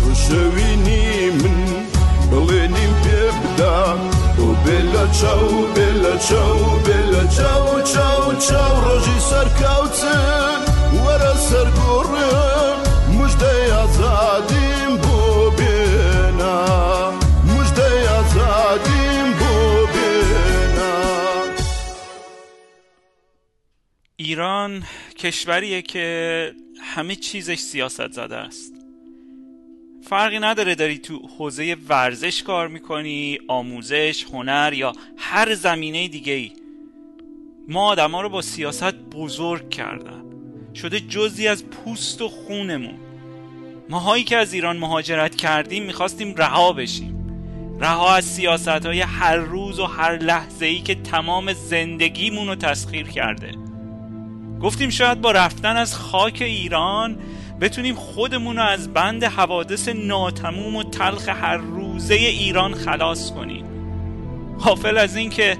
تو 0.00 0.10
شەوینی 0.24 1.08
من 1.40 1.58
بڵێنیم 2.30 2.92
پێ 3.02 3.22
بدا. 3.40 3.80
و 4.42 4.48
بێلە 4.64 5.04
چاو 5.18 5.48
بێلە 5.74 6.14
چاو 6.28 6.60
بێلە 6.86 7.24
چاو 7.36 7.66
چاو 7.92 8.24
چاو 8.46 8.74
ڕۆژی 8.84 9.18
سەرکەوتن 9.28 10.67
ایران 24.38 24.82
کشوریه 25.18 25.82
که 25.82 26.54
همه 26.80 27.14
چیزش 27.14 27.58
سیاست 27.58 28.12
زده 28.12 28.36
است. 28.36 28.74
فرقی 30.02 30.38
نداره 30.38 30.74
داری 30.74 30.98
تو 30.98 31.28
حوزه 31.38 31.76
ورزش 31.88 32.42
کار 32.42 32.68
می‌کنی 32.68 33.38
آموزش 33.48 34.24
هنر 34.32 34.72
یا 34.72 34.92
هر 35.16 35.54
زمینه 35.54 36.08
دیگه 36.08 36.32
ای. 36.32 36.52
ما 37.68 37.86
آدم 37.86 38.16
رو 38.16 38.28
با 38.28 38.42
سیاست 38.42 38.94
بزرگ 38.94 39.70
کردن. 39.70 40.22
شده 40.74 41.00
جزی 41.00 41.48
از 41.48 41.64
پوست 41.64 42.22
و 42.22 42.28
خونمون. 42.28 42.98
ماهایی 43.88 44.24
که 44.24 44.36
از 44.36 44.52
ایران 44.52 44.76
مهاجرت 44.76 45.36
کردیم 45.36 45.82
می‌خواستیم 45.82 46.34
رها 46.34 46.72
بشیم. 46.72 47.14
رها 47.80 48.14
از 48.14 48.24
سیاست 48.24 48.68
های 48.68 49.00
هر 49.00 49.36
روز 49.36 49.78
و 49.78 49.84
هر 49.84 50.18
لحظه 50.18 50.66
ای 50.66 50.78
که 50.78 50.94
تمام 50.94 51.52
زندگیمون 51.52 52.46
رو 52.48 52.54
تسخیر 52.54 53.06
کرده. 53.06 53.67
گفتیم 54.62 54.90
شاید 54.90 55.20
با 55.20 55.30
رفتن 55.30 55.76
از 55.76 55.94
خاک 55.94 56.38
ایران 56.40 57.16
بتونیم 57.60 57.94
خودمون 57.94 58.56
رو 58.56 58.62
از 58.62 58.92
بند 58.92 59.24
حوادث 59.24 59.88
ناتموم 59.88 60.76
و 60.76 60.82
تلخ 60.82 61.28
هر 61.28 61.56
روزه 61.56 62.14
ایران 62.14 62.74
خلاص 62.74 63.30
کنیم. 63.30 63.64
غافل 64.58 64.98
از 64.98 65.16
این 65.16 65.30
که 65.30 65.56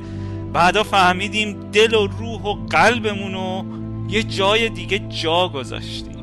بعدا 0.52 0.83
فهمیدیم 0.83 1.71
دل 1.73 1.95
و 1.95 2.07
روح 2.07 2.43
و 2.43 2.55
قلبمون 2.55 3.33
رو 3.33 3.64
یه 4.11 4.23
جای 4.23 4.69
دیگه 4.69 4.99
جا 4.99 5.49
گذاشتیم. 5.49 6.19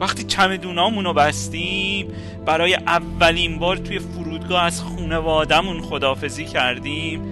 وقتی 0.00 0.24
چمدونامون 0.24 1.04
رو 1.04 1.12
بستیم 1.12 2.08
برای 2.46 2.74
اولین 2.74 3.58
بار 3.58 3.76
توی 3.76 3.98
فرودگاه 3.98 4.62
از 4.62 4.82
خونوادمون 4.82 5.80
خدافزی 5.80 6.44
کردیم. 6.44 7.31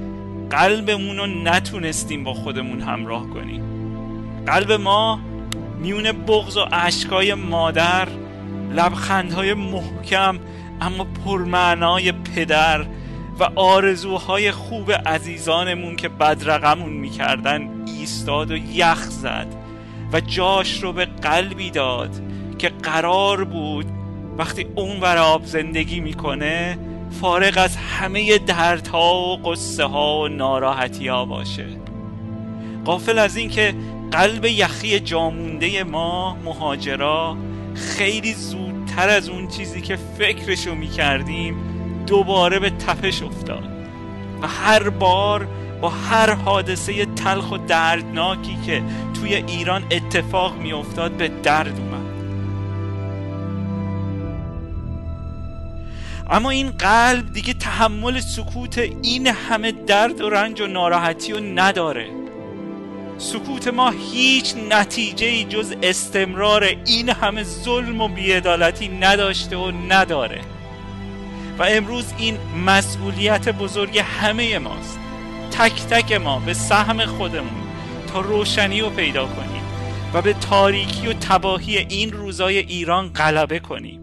قلبمون 0.50 1.16
رو 1.16 1.26
نتونستیم 1.26 2.24
با 2.24 2.34
خودمون 2.34 2.80
همراه 2.80 3.30
کنیم. 3.30 3.62
قلب 4.46 4.72
ما 4.72 5.20
میون 5.80 6.12
بغض 6.12 6.56
و 6.56 6.60
عشقای 6.60 7.34
مادر 7.34 8.08
لبخندهای 8.72 9.54
محکم 9.54 10.38
اما 10.80 11.06
پرمعنای 11.24 12.12
پدر 12.12 12.86
و 13.38 13.44
آرزوهای 13.54 14.50
خوب 14.50 14.92
عزیزانمون 14.92 15.96
که 15.96 16.08
بدرقمون 16.08 16.92
می‌کردن 16.92 17.70
ایستاد 17.86 18.50
و 18.50 18.56
یخ 18.56 19.02
زد 19.02 19.46
و 20.12 20.20
جاش 20.20 20.82
رو 20.82 20.92
به 20.92 21.04
قلبی 21.04 21.70
داد 21.70 22.22
که 22.58 22.68
قرار 22.68 23.44
بود 23.44 23.86
وقتی 24.38 24.66
اون 24.74 25.04
آب 25.04 25.44
زندگی 25.44 26.00
می‌کنه 26.00 26.78
فارغ 27.10 27.58
از 27.58 27.76
همه 27.76 28.38
دردها 28.38 29.14
و 29.14 29.36
قصه 29.36 29.84
ها 29.84 30.20
و 30.20 30.28
ناراحتی 30.28 31.08
ها 31.08 31.24
باشه. 31.24 31.66
قافل 32.84 33.18
از 33.18 33.36
اینکه 33.36 33.74
قلب 34.10 34.44
یخی 34.44 35.00
جامونده 35.00 35.84
ما 35.84 36.36
مهاجرا 36.44 37.36
خیلی 37.74 38.34
زودتر 38.34 39.08
از 39.08 39.28
اون 39.28 39.48
چیزی 39.48 39.80
که 39.80 39.98
فکرشو 40.18 40.74
می‌کردیم 40.74 41.56
دوباره 42.06 42.58
به 42.58 42.70
تپش 42.70 43.22
افتاد 43.22 43.68
و 44.42 44.46
هر 44.46 44.88
بار 44.88 45.48
با 45.80 45.88
هر 45.88 46.34
حادثه 46.34 47.06
تلخ 47.06 47.52
و 47.52 47.56
دردناکی 47.56 48.58
که 48.66 48.82
توی 49.14 49.34
ایران 49.34 49.84
اتفاق 49.90 50.56
میافتاد 50.56 51.12
به 51.12 51.28
درد 51.28 51.78
اومد. 51.78 51.99
اما 56.30 56.50
این 56.50 56.70
قلب 56.70 57.32
دیگه 57.32 57.54
تحمل 57.54 58.20
سکوت 58.20 58.78
این 59.02 59.26
همه 59.26 59.72
درد 59.72 60.20
و 60.20 60.30
رنج 60.30 60.60
و 60.60 60.66
ناراحتی 60.66 61.32
رو 61.32 61.40
نداره. 61.40 62.10
سکوت 63.18 63.68
ما 63.68 63.90
هیچ 63.90 64.54
نتیجه 64.70 65.26
ای 65.26 65.44
جز 65.44 65.74
استمرار 65.82 66.64
این 66.86 67.08
همه 67.08 67.42
ظلم 67.42 68.00
و 68.00 68.08
بیعدالتی 68.08 68.88
نداشته 68.88 69.56
و 69.56 69.72
نداره. 69.88 70.40
و 71.58 71.62
امروز 71.62 72.12
این 72.18 72.38
مسئولیت 72.66 73.48
بزرگ 73.48 73.98
همه 73.98 74.58
ماست. 74.58 74.98
تک 75.50 75.82
تک 75.86 76.12
ما 76.12 76.38
به 76.38 76.54
سهم 76.54 77.06
خودمون 77.06 77.62
تا 78.12 78.20
روشنی 78.20 78.80
رو 78.80 78.90
پیدا 78.90 79.26
کنیم 79.26 79.62
و 80.14 80.22
به 80.22 80.32
تاریکی 80.32 81.06
و 81.06 81.12
تباهی 81.12 81.78
این 81.78 82.12
روزای 82.12 82.58
ایران 82.58 83.08
غلبه 83.08 83.58
کنیم. 83.58 83.99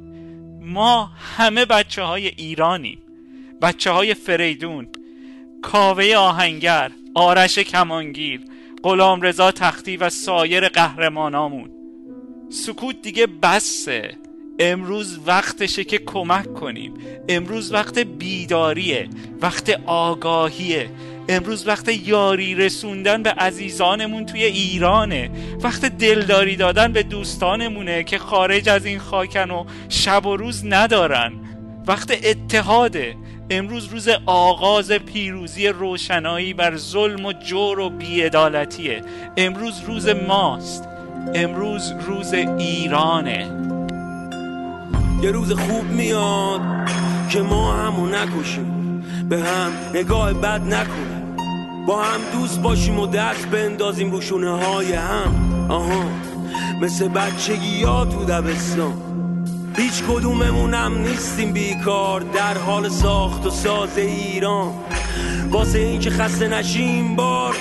ما 0.68 1.12
همه 1.38 1.66
بچه 1.66 2.02
های 2.04 2.28
ایرانیم. 2.28 2.98
بچه 3.62 3.92
های 3.92 4.14
فریدون 4.14 4.88
کاوه 5.62 6.16
آهنگر 6.16 6.92
آرش 7.16 7.60
کمانگیر 7.60 8.42
غلام 8.84 9.22
رضا 9.22 9.52
تختی 9.52 9.98
و 9.98 10.10
سایر 10.10 10.70
قهرمانامون. 10.70 11.70
سکوت 12.50 13.02
دیگه 13.02 13.28
بسه. 13.28 14.16
امروز 14.60 15.20
وقتشه 15.26 15.84
که 15.84 15.98
کمک 15.98 16.54
کنیم. 16.54 16.94
امروز 17.30 17.74
وقت 17.74 18.00
بیداریه. 18.00 19.10
وقت 19.42 19.82
آگاهیه. 19.86 20.90
امروز 21.30 21.68
وقت 21.68 22.08
یاری 22.08 22.56
رسوندن 22.56 23.24
به 23.24 23.32
عزیزانمون 23.32 24.26
توی 24.26 24.44
ایرانه. 24.44 25.30
وقت 25.62 25.86
دلداری 25.86 26.56
دادن 26.56 26.94
به 26.94 27.04
دوستانمونه 27.04 28.04
که 28.04 28.18
خارج 28.18 28.70
از 28.70 28.86
این 28.86 29.00
خاکن 29.00 29.52
و 29.52 29.66
شب 29.90 30.26
و 30.26 30.38
روز 30.38 30.66
ندارن. 30.66 31.34
وقت 31.88 32.12
اتحاده. 32.24 33.16
امروز 33.50 33.86
روز 33.88 34.10
آغاز 34.26 34.92
پیروزی 34.92 35.68
روشنایی 35.68 36.54
بر 36.54 36.76
ظلم 36.76 37.26
و 37.26 37.34
جور 37.34 37.80
و 37.80 37.90
بیعدالتیه. 37.90 39.02
امروز 39.38 39.82
روز 39.88 40.08
ماست. 40.08 40.88
امروز 41.36 41.94
روز 42.08 42.34
ایرانه. 42.34 43.52
یه 45.22 45.32
روز 45.32 45.54
خوب 45.54 45.84
میاد 45.84 46.62
که 47.32 47.42
ما 47.42 47.74
همو 47.74 48.08
نکشیم. 48.08 49.04
به 49.30 49.40
هم 49.40 49.72
نگاه 49.94 50.34
بد 50.34 50.62
نکنیم. 50.62 51.17
با 51.88 52.04
هم 52.04 52.22
دوست 52.34 52.62
باشیم 52.62 53.00
و 53.00 53.08
دست 53.08 53.46
بندازیم 53.46 54.12
رو 54.12 54.22
شونه 54.22 54.52
های 54.52 54.94
هم. 54.94 55.68
آها. 55.70 56.06
مثل 56.82 57.08
بچگی 57.08 57.84
ها 57.84 58.06
تو 58.06 58.26
دبستان. 58.26 58.94
هیچ 59.78 60.04
کدوممونم 60.04 60.98
نیستیم 60.98 61.54
بیکار 61.54 62.22
در 62.22 62.58
حال 62.58 62.90
ساخت 62.90 63.46
و 63.46 63.50
ساز 63.50 63.98
ایران. 63.98 64.74
واسه 65.52 65.80
این 65.80 66.00
که 66.00 66.10
خسته 66.10 66.48
نشیم 66.48 67.16
بار 67.16 67.56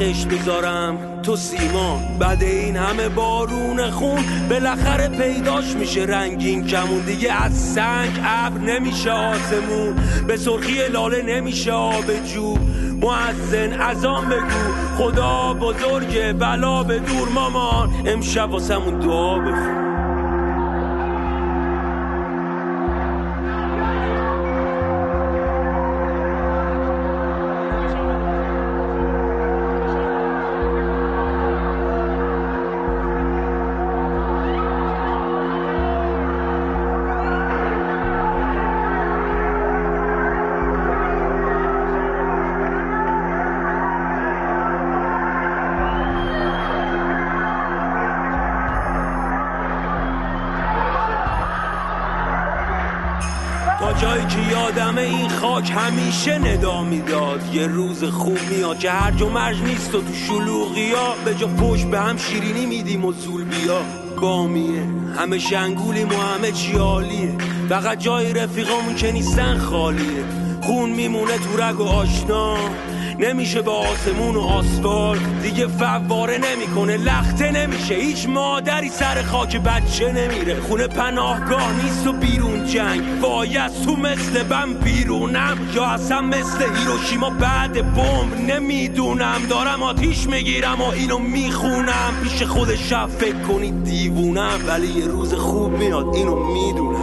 خش 0.00 0.26
بذارم 0.26 1.22
تو 1.22 1.36
سیما 1.36 2.00
بعد 2.18 2.42
این 2.42 2.76
همه 2.76 3.08
بارون 3.08 3.90
خون 3.90 4.24
بالاخره 4.50 5.08
پیداش 5.08 5.76
میشه. 5.76 6.02
رنگین 6.02 6.66
کمون 6.66 7.00
دیگه 7.00 7.42
از 7.44 7.52
سنگ 7.54 8.20
ابر 8.24 8.58
نمیشه 8.58 9.10
آسمون. 9.10 9.94
به 10.26 10.36
سرخی 10.36 10.88
لاله 10.92 11.22
نمیشه 11.22 11.72
آب 11.72 12.24
جو. 12.34 12.58
معزن 13.02 13.80
ازان 13.80 14.28
بگو. 14.28 14.72
خدا 14.98 15.54
بزرگه 15.54 16.32
بلا 16.32 16.82
به 16.82 16.98
دور 16.98 17.28
مامان. 17.28 17.90
امشب 18.06 18.50
واسمون 18.50 18.98
دعا 18.98 19.38
بخون. 19.38 19.95
یادم 54.76 54.98
این 54.98 55.28
خاک 55.28 55.72
همیشه 55.76 56.38
ندا 56.38 56.82
می‌داد. 56.82 57.54
یه 57.54 57.66
روز 57.66 58.04
خوب 58.04 58.38
میاد 58.50 58.78
که 58.78 58.90
هرج 58.90 59.22
و 59.22 59.28
مرج 59.28 59.62
نیست 59.62 59.94
و 59.94 60.00
تو 60.00 60.14
شلوغی 60.14 60.92
ها 60.92 61.14
به 61.24 61.34
جا 61.34 61.46
پشت 61.46 61.86
به 61.86 62.00
هم 62.00 62.16
شیرینی 62.16 62.66
میدیم 62.66 63.04
و 63.04 63.12
زول 63.12 63.44
بیا. 63.44 63.80
بامیه 64.20 64.82
همه 65.18 65.38
شنگولیم 65.38 66.08
و 66.08 66.12
همه 66.12 66.52
چی 66.52 66.72
عالیه. 66.72 67.34
فقط 67.68 67.98
جای 67.98 68.32
رفیقامون 68.32 68.94
که 68.94 69.12
نیستن 69.12 69.58
خالیه. 69.58 70.24
خون 70.62 70.90
میمونه 70.90 71.38
تو 71.38 71.62
رگ 71.62 71.80
و 71.80 71.84
آشنا. 71.84 72.56
نمیشه 73.18 73.62
به 73.62 73.70
آسمون 73.70 74.36
و 74.36 74.40
آسفال. 74.40 75.18
دیگه 75.42 75.66
فواره 75.66 76.38
نمی‌کنه 76.38 76.96
لخته 76.96 77.50
نمیشه. 77.50 77.94
هیچ 77.94 78.28
مادری 78.28 78.88
سر 78.88 79.22
خاک 79.22 79.56
بچه 79.56 80.12
نمیره. 80.12 80.60
خونه 80.60 80.86
پناهگاه 80.86 81.82
نیست 81.84 82.06
و 82.06 82.12
بیرون 82.12 82.66
جنگ. 82.66 83.02
وای 83.20 83.56
از 83.56 83.82
تو 83.82 83.96
مثل 83.96 84.42
بم 84.42 84.74
بیرونم. 84.74 85.58
یا 85.74 85.84
اصلا 85.84 86.20
مثل 86.20 86.64
هیروشیما 86.76 87.30
بعد 87.30 87.94
بمب 87.94 88.50
نمی‌دونم. 88.50 89.40
دارم 89.50 89.82
آتیش 89.82 90.26
می‌گیرم 90.26 90.80
و 90.80 90.90
اینو 90.90 91.18
می‌خونم. 91.18 92.12
پیش 92.22 92.42
خود 92.42 92.74
شب 92.74 93.06
فکر 93.06 93.38
کنید 93.38 93.84
دیوونم. 93.84 94.60
ولی 94.66 94.86
یه 94.86 95.06
روز 95.06 95.34
خوب 95.34 95.72
میاد 95.72 96.14
اینو 96.14 96.36
می‌دونم. 96.36 96.95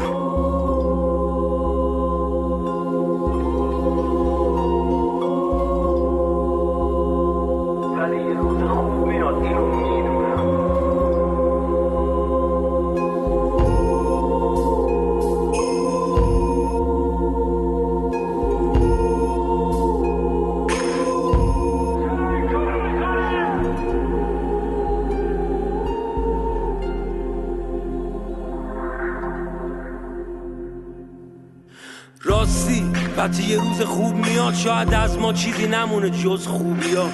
میاد 34.54 34.66
شاید 34.66 34.94
از 34.94 35.18
ما 35.18 35.34
چیزی 35.34 35.68
نمونه 35.68 36.10
جز 36.10 36.48
خوبی 36.48 36.96
ها 36.96 37.10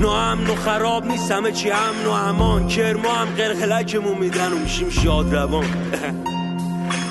ناامن 0.00 0.50
و 0.50 0.54
خراب 0.54 1.06
نیست 1.06 1.30
همه 1.30 1.52
چی 1.52 1.70
امن 1.70 2.06
و 2.06 2.10
امان. 2.10 2.68
کرما 2.68 3.14
هم 3.14 3.26
قلقلکمون 3.26 4.18
میدن 4.18 4.52
و 4.52 4.58
میشیم 4.58 4.90
شاد 4.90 5.34
روان. 5.34 5.64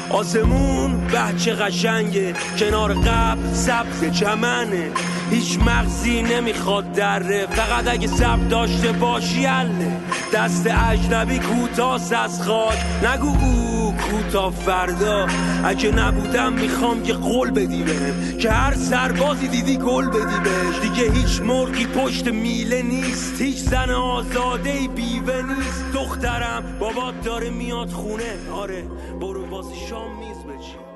آسمون 0.09 1.07
بچه 1.07 1.53
قشنگه 1.53 2.33
کنار 2.59 2.93
قبل 2.93 3.53
سبز 3.53 4.11
چمنه. 4.19 4.91
هیچ 5.31 5.59
مغزی 5.59 6.21
نمی‌خواد 6.21 6.91
دره 6.91 7.45
فقط 7.45 7.87
اگه 7.87 8.07
سب 8.07 8.49
داشته 8.49 8.91
باشی 8.91 9.45
اله 9.45 9.97
دست 10.33 10.67
اجنبی 10.89 11.39
کوتاست 11.39 12.13
از 12.13 12.43
خاک 12.43 12.77
نگو 13.03 13.27
او. 13.27 13.76
کوتا 14.12 14.52
فردا. 14.52 15.28
اگه 15.63 15.91
نبودم 15.91 16.54
می‌خوام 16.54 17.04
که 17.04 17.13
قول 17.13 17.52
بدی 17.52 17.84
بهم 17.84 18.38
که 18.38 18.52
هر 18.52 18.76
سربازی 18.76 19.48
دیدی 19.48 19.78
گل 19.78 20.08
بدی 20.08 20.39
بهش 20.43 20.80
دیگه 20.82 21.12
هیچ 21.12 21.41
مرغی 21.41 21.86
پشت 21.86 22.28
میله 22.28 22.82
نیست. 22.82 23.41
هیچ 23.41 23.58
زن 23.58 23.89
آزاده 23.89 24.88
بیوه 24.96 25.41
نیست. 25.41 25.86
دخترم 25.93 26.78
بابات 26.80 27.22
داره 27.22 27.50
میاد 27.50 27.89
خونه. 27.89 28.52
آره 28.54 28.84
برو 29.22 29.50
واسه 29.50 29.76
شام 29.89 30.17
میز 30.20 30.38
بچین. 30.38 30.88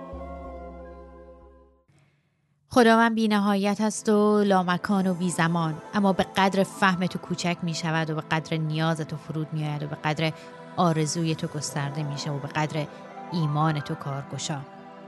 خداوند 2.69 3.15
بی 3.15 3.28
نهایت 3.28 3.82
است 3.82 4.10
و 4.10 4.43
لامکان 4.43 5.08
و 5.08 5.13
بی 5.13 5.30
زمان. 5.30 5.74
اما 5.93 6.13
به 6.13 6.26
قدر 6.38 6.63
فهم 6.63 7.06
تو 7.06 7.19
کوچک 7.19 7.58
می 7.63 7.74
شود 7.74 8.10
و 8.10 8.15
به 8.15 8.24
قدر 8.32 8.58
نیاز 8.58 9.02
تو 9.02 9.15
فرود 9.17 9.47
می 9.54 9.67
آید 9.67 9.84
و 9.84 9.88
به 9.88 9.95
قدر 10.04 10.32
آرزوی 10.77 11.36
تو 11.36 11.47
گسترده 11.47 12.03
میشه 12.03 12.31
و 12.31 12.39
به 12.39 12.47
قدر 12.47 12.88
ایمان 13.31 13.79
تو 13.79 13.95
کارگشا. 13.95 14.60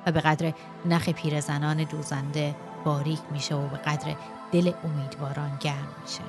و 0.05 0.11
به 0.11 0.21
قدر 0.21 0.53
نخ 0.85 1.09
پیرزنان 1.09 1.83
دوزنده 1.83 2.55
باریک 2.83 3.19
میشه 3.31 3.55
و 3.55 3.67
به 3.67 3.77
قدر 3.77 4.15
دل 4.51 4.71
امیدواران 4.83 5.57
گرم 5.59 5.87
میشه. 6.01 6.23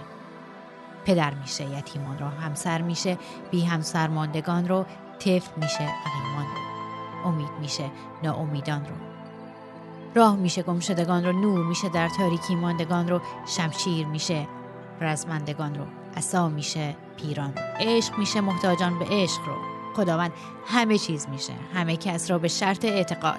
پدر 1.04 1.34
میشه 1.34 1.64
یتیمان 1.64 2.18
رو 2.18 2.26
همسر 2.26 2.82
میشه 2.82 3.18
بی 3.50 3.64
همسر 3.64 4.08
ماندگان 4.08 4.68
رو 4.68 4.84
طفل 5.18 5.60
میشه 5.60 5.82
عقیمان 5.82 6.46
رو. 6.54 7.28
امید 7.28 7.50
میشه 7.60 7.90
ناامیدان 8.22 8.80
رو. 8.84 8.94
راه 10.14 10.36
میشه 10.36 10.62
گمشدگان 10.62 11.24
رو 11.24 11.32
نور 11.32 11.64
میشه 11.64 11.88
در 11.88 12.08
تاریکی 12.08 12.54
ماندگان 12.54 13.08
رو 13.08 13.20
شمشیر 13.46 14.06
میشه 14.06 14.46
رزمندگان 15.00 15.74
رو. 15.74 16.03
عصا 16.16 16.48
میشه 16.48 16.96
پیران. 17.16 17.52
رو 17.56 17.62
عشق 17.80 18.18
میشه 18.18 18.40
محتاجان 18.40 18.98
به 18.98 19.06
عشق 19.10 19.40
رو. 19.46 19.54
خداوند 19.96 20.32
همه 20.66 20.98
چیز 20.98 21.28
میشه. 21.28 21.52
همه 21.74 21.96
کس 21.96 22.30
را 22.30 22.38
به 22.38 22.48
شرط 22.48 22.84
اعتقاد 22.84 23.38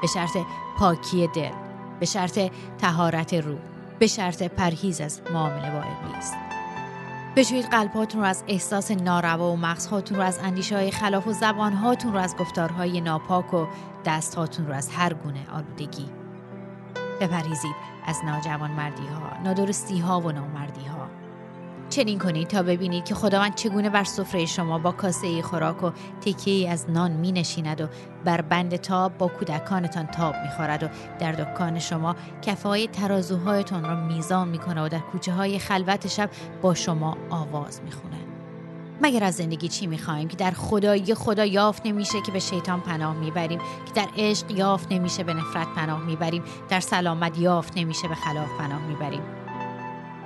به 0.00 0.06
شرط 0.06 0.36
پاکی 0.78 1.26
دل 1.26 1.52
به 2.00 2.06
شرط 2.06 2.38
تهارت 2.78 3.34
روح 3.34 3.58
به 3.98 4.06
شرط 4.06 4.42
پرهیز 4.42 5.00
از 5.00 5.22
معامله 5.32 5.70
با 5.70 5.78
ابلیس. 5.78 6.32
بشوید 7.36 7.64
قلباتون 7.64 8.20
رو 8.20 8.26
از 8.26 8.44
احساس 8.48 8.90
ناروا 8.90 9.52
و 9.52 9.56
مغزهاتون 9.56 10.16
رو 10.16 10.22
از 10.22 10.38
اندیشه 10.38 10.76
های 10.76 10.90
خلاف 10.90 11.26
و 11.26 11.32
زبانهاتون 11.32 12.12
رو 12.12 12.18
از 12.18 12.36
گفتارهای 12.36 13.00
ناپاک 13.00 13.54
و 13.54 13.66
دستهاتون 14.04 14.66
رو 14.66 14.72
از 14.72 14.88
هر 14.88 15.14
گونه 15.14 15.50
آلودگی. 15.52 16.06
بپرهیزید 17.20 17.74
از 18.06 18.24
ناجوان 18.24 18.70
مردی 18.70 19.06
ها 19.06 19.42
نادرستی 19.44 19.98
ها 19.98 20.20
و 20.20 20.32
نامردی 20.32 20.84
ها 20.84 21.03
چنین 21.90 22.18
کنید 22.18 22.48
تا 22.48 22.62
ببینید 22.62 23.04
که 23.04 23.14
خداوند 23.14 23.54
چگونه 23.54 23.90
بر 23.90 24.04
سفره 24.04 24.46
شما 24.46 24.78
با 24.78 24.92
کاسه 24.92 25.42
خوراک 25.42 25.82
و 25.82 25.90
تکیه 26.20 26.70
از 26.70 26.90
نان 26.90 27.10
می 27.10 27.32
نشیند 27.32 27.80
و 27.80 27.86
بر 28.24 28.40
بند 28.40 28.76
تاب 28.76 29.18
با 29.18 29.28
کودکانتان 29.28 30.06
تاب 30.06 30.34
می 30.44 30.50
خورد 30.56 30.82
و 30.82 30.88
در 31.18 31.32
دکان 31.32 31.78
شما 31.78 32.16
کفه 32.42 32.68
های 32.68 32.86
ترازوهایتان 32.86 33.84
را 33.84 34.06
میزان 34.06 34.48
می 34.48 34.58
و 34.58 34.88
در 34.88 34.98
کوچه 34.98 35.32
های 35.32 35.58
خلوت 35.58 36.08
شب 36.08 36.30
با 36.62 36.74
شما 36.74 37.16
آواز 37.30 37.82
می 37.82 37.92
خونه. 37.92 38.16
مگر 39.02 39.24
از 39.24 39.34
زندگی 39.34 39.68
چی 39.68 39.86
می‌خواهیم 39.86 40.28
که 40.28 40.36
در 40.36 40.50
خدایی 40.50 41.14
خدا 41.14 41.44
یافت 41.44 41.86
نمیشه 41.86 42.20
که 42.20 42.32
به 42.32 42.38
شیطان 42.38 42.80
پناه 42.80 43.16
می‌بریم. 43.16 43.58
که 43.58 43.92
در 43.94 44.08
عشق 44.16 44.50
یافت 44.50 44.92
نمیشه 44.92 45.24
به 45.24 45.34
نفرت 45.34 45.68
پناه 45.76 46.04
می‌بریم. 46.04 46.42
در 46.68 46.80
سلامت 46.80 47.38
یافت 47.38 47.78
نمیشه 47.78 48.08
به 48.08 48.14
خلاف 48.14 48.48
پناه 48.58 48.86
می‌بریم. 48.86 49.43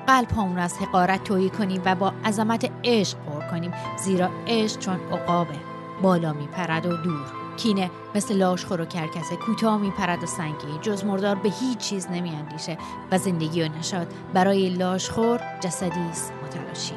قلب 0.09 0.33
همون 0.33 0.59
از 0.59 0.79
حقارت 0.79 1.25
تویی 1.25 1.51
کنیم 1.51 1.83
و 1.85 1.95
با 1.95 2.13
عظمت 2.25 2.71
عشق 2.85 3.19
پر 3.19 3.51
کنیم. 3.51 3.73
زیرا 3.99 4.31
عشق 4.47 4.79
چون 4.79 5.01
عقابه 5.13 5.55
بالا 6.03 6.33
میپرد 6.33 6.87
و 6.87 6.97
دور. 6.97 7.27
کینه 7.57 7.91
مثل 8.15 8.37
لاشخور 8.37 8.81
و 8.81 8.85
کرکسه 8.85 9.37
کوتاه 9.37 9.81
میپرد 9.81 10.23
و 10.23 10.27
سنگی 10.27 10.79
جز 10.83 11.05
مردار 11.05 11.35
به 11.35 11.49
هیچ 11.49 11.79
چیز 11.79 12.07
نمیاندیشه 12.07 12.79
و 13.13 13.19
زندگی 13.19 13.63
و 13.63 13.69
نشاد 13.69 14.15
برای 14.35 14.71
لاشخور 14.71 15.41
جسدی 15.61 16.01
است 16.01 16.33
متلاشی. 16.47 16.95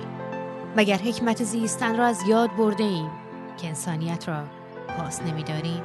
مگر 0.77 0.97
حکمت 0.97 1.43
زیستن 1.43 1.97
را 1.97 2.05
از 2.05 2.27
یاد 2.27 2.55
برده 2.55 2.83
ایم 2.83 3.09
که 3.57 3.67
انسانیت 3.67 4.29
را 4.29 4.43
پاس 4.97 5.21
نمیداریم؟ 5.21 5.81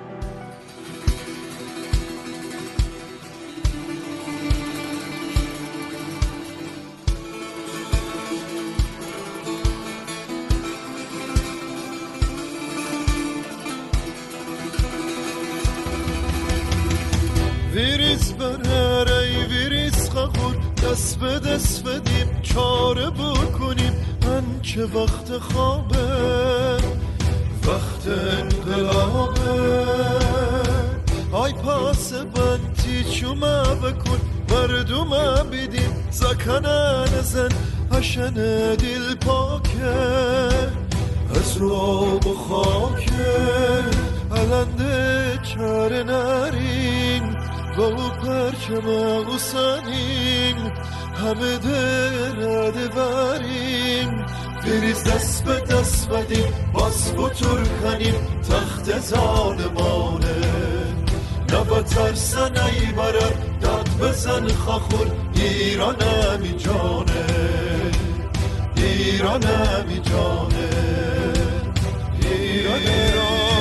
خخور 20.17 20.57
دست 20.83 21.19
به 21.19 21.39
دست 21.39 21.85
بدیم 21.85 22.41
چاره 22.43 23.11
بکنیم. 23.11 23.93
من 24.23 24.61
که 24.63 24.81
وقت 24.81 25.39
خوابه؟ 25.39 25.97
وقت 27.67 28.09
انقلابه. 28.09 29.85
آی 31.33 31.53
پاس 31.53 32.13
بنتی 32.13 33.05
چوما 33.05 33.63
بکن 33.63 34.21
مردم 34.51 35.51
بیدیم. 35.51 36.09
زکنن 36.11 37.23
زن 37.23 37.49
هشن 37.93 38.35
دل 38.75 39.15
پاکه. 39.15 39.95
از 41.35 41.57
رو 41.57 42.21
خاکه. 42.49 43.37
علنده 44.37 45.39
چاره 45.43 46.03
نرین 46.03 46.96
او 47.83 48.11
پرچم 48.11 48.89
او 49.29 49.39
سنین 49.39 50.57
همه 51.23 51.59
درده 51.59 52.89
برین 52.89 54.25
بریز 54.67 55.05
دست 55.05 55.45
به 55.45 55.61
دست 55.61 56.09
بدیم 56.09 56.53
باز 56.73 57.13
بطور 57.13 57.63
کنیم 57.83 58.15
تخت 58.51 59.01
ظالمانه. 59.01 60.37
نبا 61.53 61.83
ترسن 61.83 62.57
ای 62.57 62.93
برم 62.93 63.59
داد 63.61 63.89
بزن 64.01 64.49
خاخور 64.49 65.07
ایرانم 65.35 66.43
ای 66.43 66.53
جانه. 66.53 67.27
ایرانم 68.77 69.87
ای 69.89 69.99
جانه. 70.01 70.69
ایرانم 72.23 72.87
ای 72.87 73.56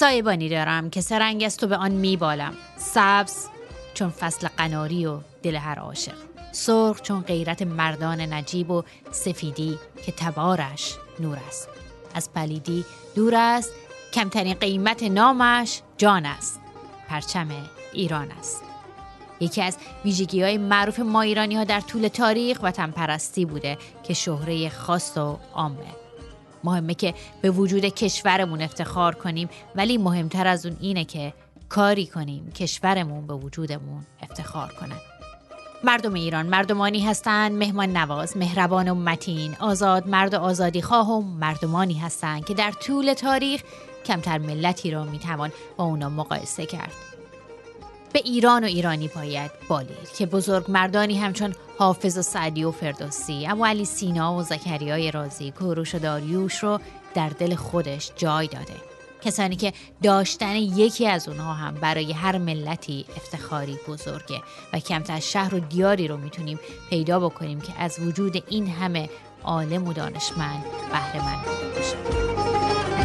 سایبانی 0.00 0.48
دارم 0.48 0.90
که 0.90 1.00
سرنگ 1.00 1.42
است 1.42 1.64
و 1.64 1.66
به 1.66 1.76
آن 1.76 1.90
میبالم. 1.90 2.54
سبز 2.76 3.46
چون 3.94 4.10
فصل 4.10 4.48
قناری 4.56 5.06
و 5.06 5.18
دل 5.42 5.56
هر 5.56 5.78
عاشق. 5.78 6.14
سرخ 6.52 7.02
چون 7.02 7.20
غیرت 7.20 7.62
مردان 7.62 8.20
نجیب 8.20 8.70
و 8.70 8.82
سفیدی 9.10 9.78
که 10.06 10.12
تبارش 10.12 10.94
نور 11.18 11.38
است. 11.48 11.68
از 12.14 12.32
پلیدی 12.32 12.84
دور 13.14 13.34
است 13.34 13.72
کمترین 14.12 14.54
قیمت 14.54 15.02
نامش 15.02 15.80
جان 15.98 16.26
است. 16.26 16.60
پرچم 17.08 17.48
ایران 17.92 18.30
است. 18.30 18.62
یکی 19.40 19.62
از 19.62 19.78
ویژگی 20.04 20.42
های 20.42 20.58
معروف 20.58 21.00
ما 21.00 21.22
ایرانی 21.22 21.56
ها 21.56 21.64
در 21.64 21.80
طول 21.80 22.08
تاریخ 22.08 22.58
وطن 22.62 22.90
پرستی 22.90 23.44
بوده 23.44 23.78
که 24.02 24.14
شهره 24.14 24.68
خاص 24.68 25.16
و 25.16 25.38
عامه. 25.54 25.99
مهمه 26.64 26.94
که 26.94 27.14
به 27.42 27.50
وجود 27.50 27.84
کشورمون 27.84 28.62
افتخار 28.62 29.14
کنیم 29.14 29.48
ولی 29.76 29.98
مهمتر 29.98 30.46
از 30.46 30.66
اون 30.66 30.76
اینه 30.80 31.04
که 31.04 31.32
کاری 31.68 32.06
کنیم 32.06 32.50
کشورمون 32.50 33.26
به 33.26 33.34
وجودمون 33.34 34.06
افتخار 34.22 34.72
کنه. 34.80 34.94
مردم 35.84 36.14
ایران 36.14 36.46
مردمانی 36.46 37.00
هستند 37.00 37.52
مهمان 37.52 37.96
نواز 37.96 38.36
مهربان 38.36 38.88
و 38.88 38.94
متین 38.94 39.56
آزاد 39.60 40.08
مرد 40.08 40.34
آزادی 40.34 40.82
خواه 40.82 41.10
و 41.10 41.20
مردمانی 41.20 41.94
هستند 41.94 42.44
که 42.44 42.54
در 42.54 42.70
طول 42.70 43.14
تاریخ 43.14 43.62
کمتر 44.04 44.38
ملتی 44.38 44.90
را 44.90 45.04
می‌توان 45.04 45.52
با 45.76 45.84
اونا 45.84 46.08
مقایسه 46.08 46.66
کرد. 46.66 47.09
به 48.12 48.20
ایران 48.24 48.64
و 48.64 48.66
ایرانی 48.66 49.08
باید 49.08 49.50
بالید 49.68 50.12
که 50.18 50.26
بزرگ 50.26 50.64
مردانی 50.68 51.18
همچون 51.18 51.54
حافظ 51.78 52.18
و 52.18 52.22
سعدی 52.22 52.64
و 52.64 52.70
فردوسی 52.70 53.46
اما 53.46 53.68
علی 53.68 53.84
سینا 53.84 54.34
و 54.34 54.42
زکریای 54.42 55.10
رازی 55.10 55.50
کوروش 55.50 55.94
و 55.94 55.98
داریوش 55.98 56.62
رو 56.62 56.80
در 57.14 57.28
دل 57.28 57.54
خودش 57.54 58.10
جای 58.16 58.46
داده. 58.46 58.74
کسانی 59.22 59.56
که 59.56 59.72
داشتن 60.02 60.56
یکی 60.56 61.06
از 61.06 61.28
اونها 61.28 61.54
هم 61.54 61.74
برای 61.74 62.12
هر 62.12 62.38
ملتی 62.38 63.06
افتخاری 63.16 63.78
بزرگه 63.88 64.42
و 64.72 64.78
کمتر 64.78 65.20
شهر 65.20 65.54
و 65.54 65.60
دیاری 65.60 66.08
رو 66.08 66.16
می‌تونیم 66.16 66.60
پیدا 66.90 67.20
بکنیم 67.20 67.60
که 67.60 67.72
از 67.78 67.98
وجود 67.98 68.44
این 68.48 68.70
همه 68.70 69.10
عالم 69.44 69.88
و 69.88 69.92
دانشمند 69.92 70.64
بهره 70.92 71.24
مند 71.24 71.44
بوده 71.44 72.99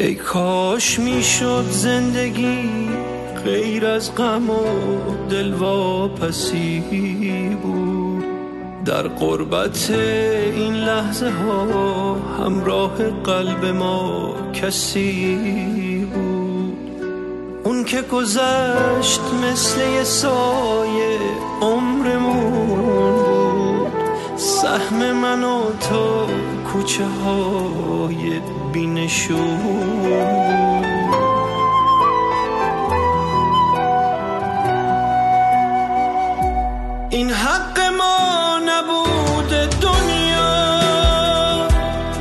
ای 0.00 0.14
کاش 0.14 0.98
می‌شد 0.98 1.64
زندگی 1.70 2.70
غیر 3.44 3.86
از 3.86 4.14
غم 4.14 4.50
و 4.50 4.62
دلواپسی 5.30 6.82
بود. 7.62 8.24
در 8.84 9.02
قربت 9.02 9.90
این 9.90 10.74
لحظه 10.74 11.30
ها 11.30 12.16
همراه 12.38 13.10
قلب 13.24 13.64
ما 13.64 14.34
کسی 14.54 16.06
بود. 16.14 16.78
اون 17.64 17.84
که 17.84 18.02
گذشت 18.02 19.20
مثل 19.42 19.80
یه 19.80 20.04
سایه 20.04 21.18
عمرمون 21.60 22.66
بود. 22.66 23.92
سهم 24.36 25.12
من 25.12 25.44
و 25.44 25.60
تو 25.90 26.26
کوچه 26.72 27.04
های 27.04 28.40
بینشون 28.72 29.58
این 37.10 37.30
حق 37.30 37.80
ما 37.98 38.58
نبود 38.66 39.50
دنیا. 39.80 40.58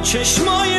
چشمای 0.04 0.77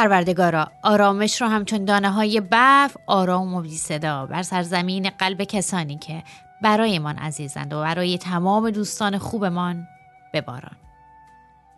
پروردگارا 0.00 0.70
آرامش 0.82 1.40
رو 1.40 1.48
همچون 1.48 1.84
دانه 1.84 2.10
های 2.10 2.40
برف 2.40 2.96
آرام 3.06 3.54
و 3.54 3.60
بی 3.60 3.76
صدا 3.76 4.26
بر 4.26 4.42
سرزمین 4.42 5.10
قلب 5.10 5.44
کسانی 5.44 5.98
که 5.98 6.22
برایمان 6.62 7.16
عزیزند 7.16 7.72
و 7.72 7.80
برای 7.80 8.18
تمام 8.18 8.70
دوستان 8.70 9.18
خوبمان 9.18 9.86
بباران 10.34 10.76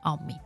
آمین. 0.05 0.41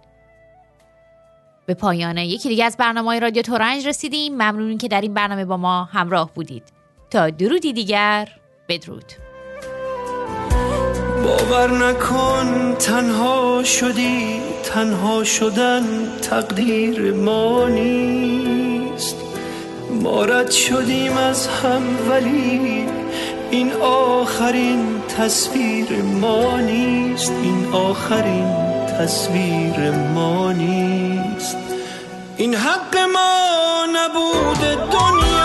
به 1.67 1.75
پایان 1.75 2.19
یکی 2.19 2.49
دیگه 2.49 2.65
از 2.65 2.77
برنامه 2.77 3.19
رادیو 3.19 3.43
تورنج 3.43 3.87
رسیدیم. 3.87 4.35
ممنونیم 4.35 4.79
که 4.79 4.89
در 4.89 5.01
این 5.01 5.15
برنامه 5.15 5.45
با 5.45 5.57
ما 5.57 5.85
همراه 5.85 6.31
بودید. 6.35 6.73
تا 7.11 7.31
درودی 7.31 7.73
دیگر 7.73 8.29
بدرود. 8.69 9.26
باور 11.27 11.71
نکن 11.71 12.77
تنها 12.79 13.62
شدی 13.65 14.41
تنها 14.65 15.25
شدن 15.25 15.85
تقدیر 16.23 17.12
ما 17.12 17.69
نیست. 17.69 19.17
ما 20.03 20.51
شدیم 20.51 21.17
از 21.17 21.49
هم 21.49 21.83
ولی 22.11 22.87
این 23.51 23.73
آخرین 23.83 25.03
تصویر 25.19 26.03
ما 26.03 26.61
نیست. 26.61 27.33
این 27.43 27.67
آخرین 27.73 28.47
تصویر 28.99 29.91
ما 29.91 30.53
نیست. 30.53 31.57
این 32.37 32.55
حق 32.55 32.97
ما 32.97 33.87
نبود 33.97 34.61
دنیا 34.91 35.36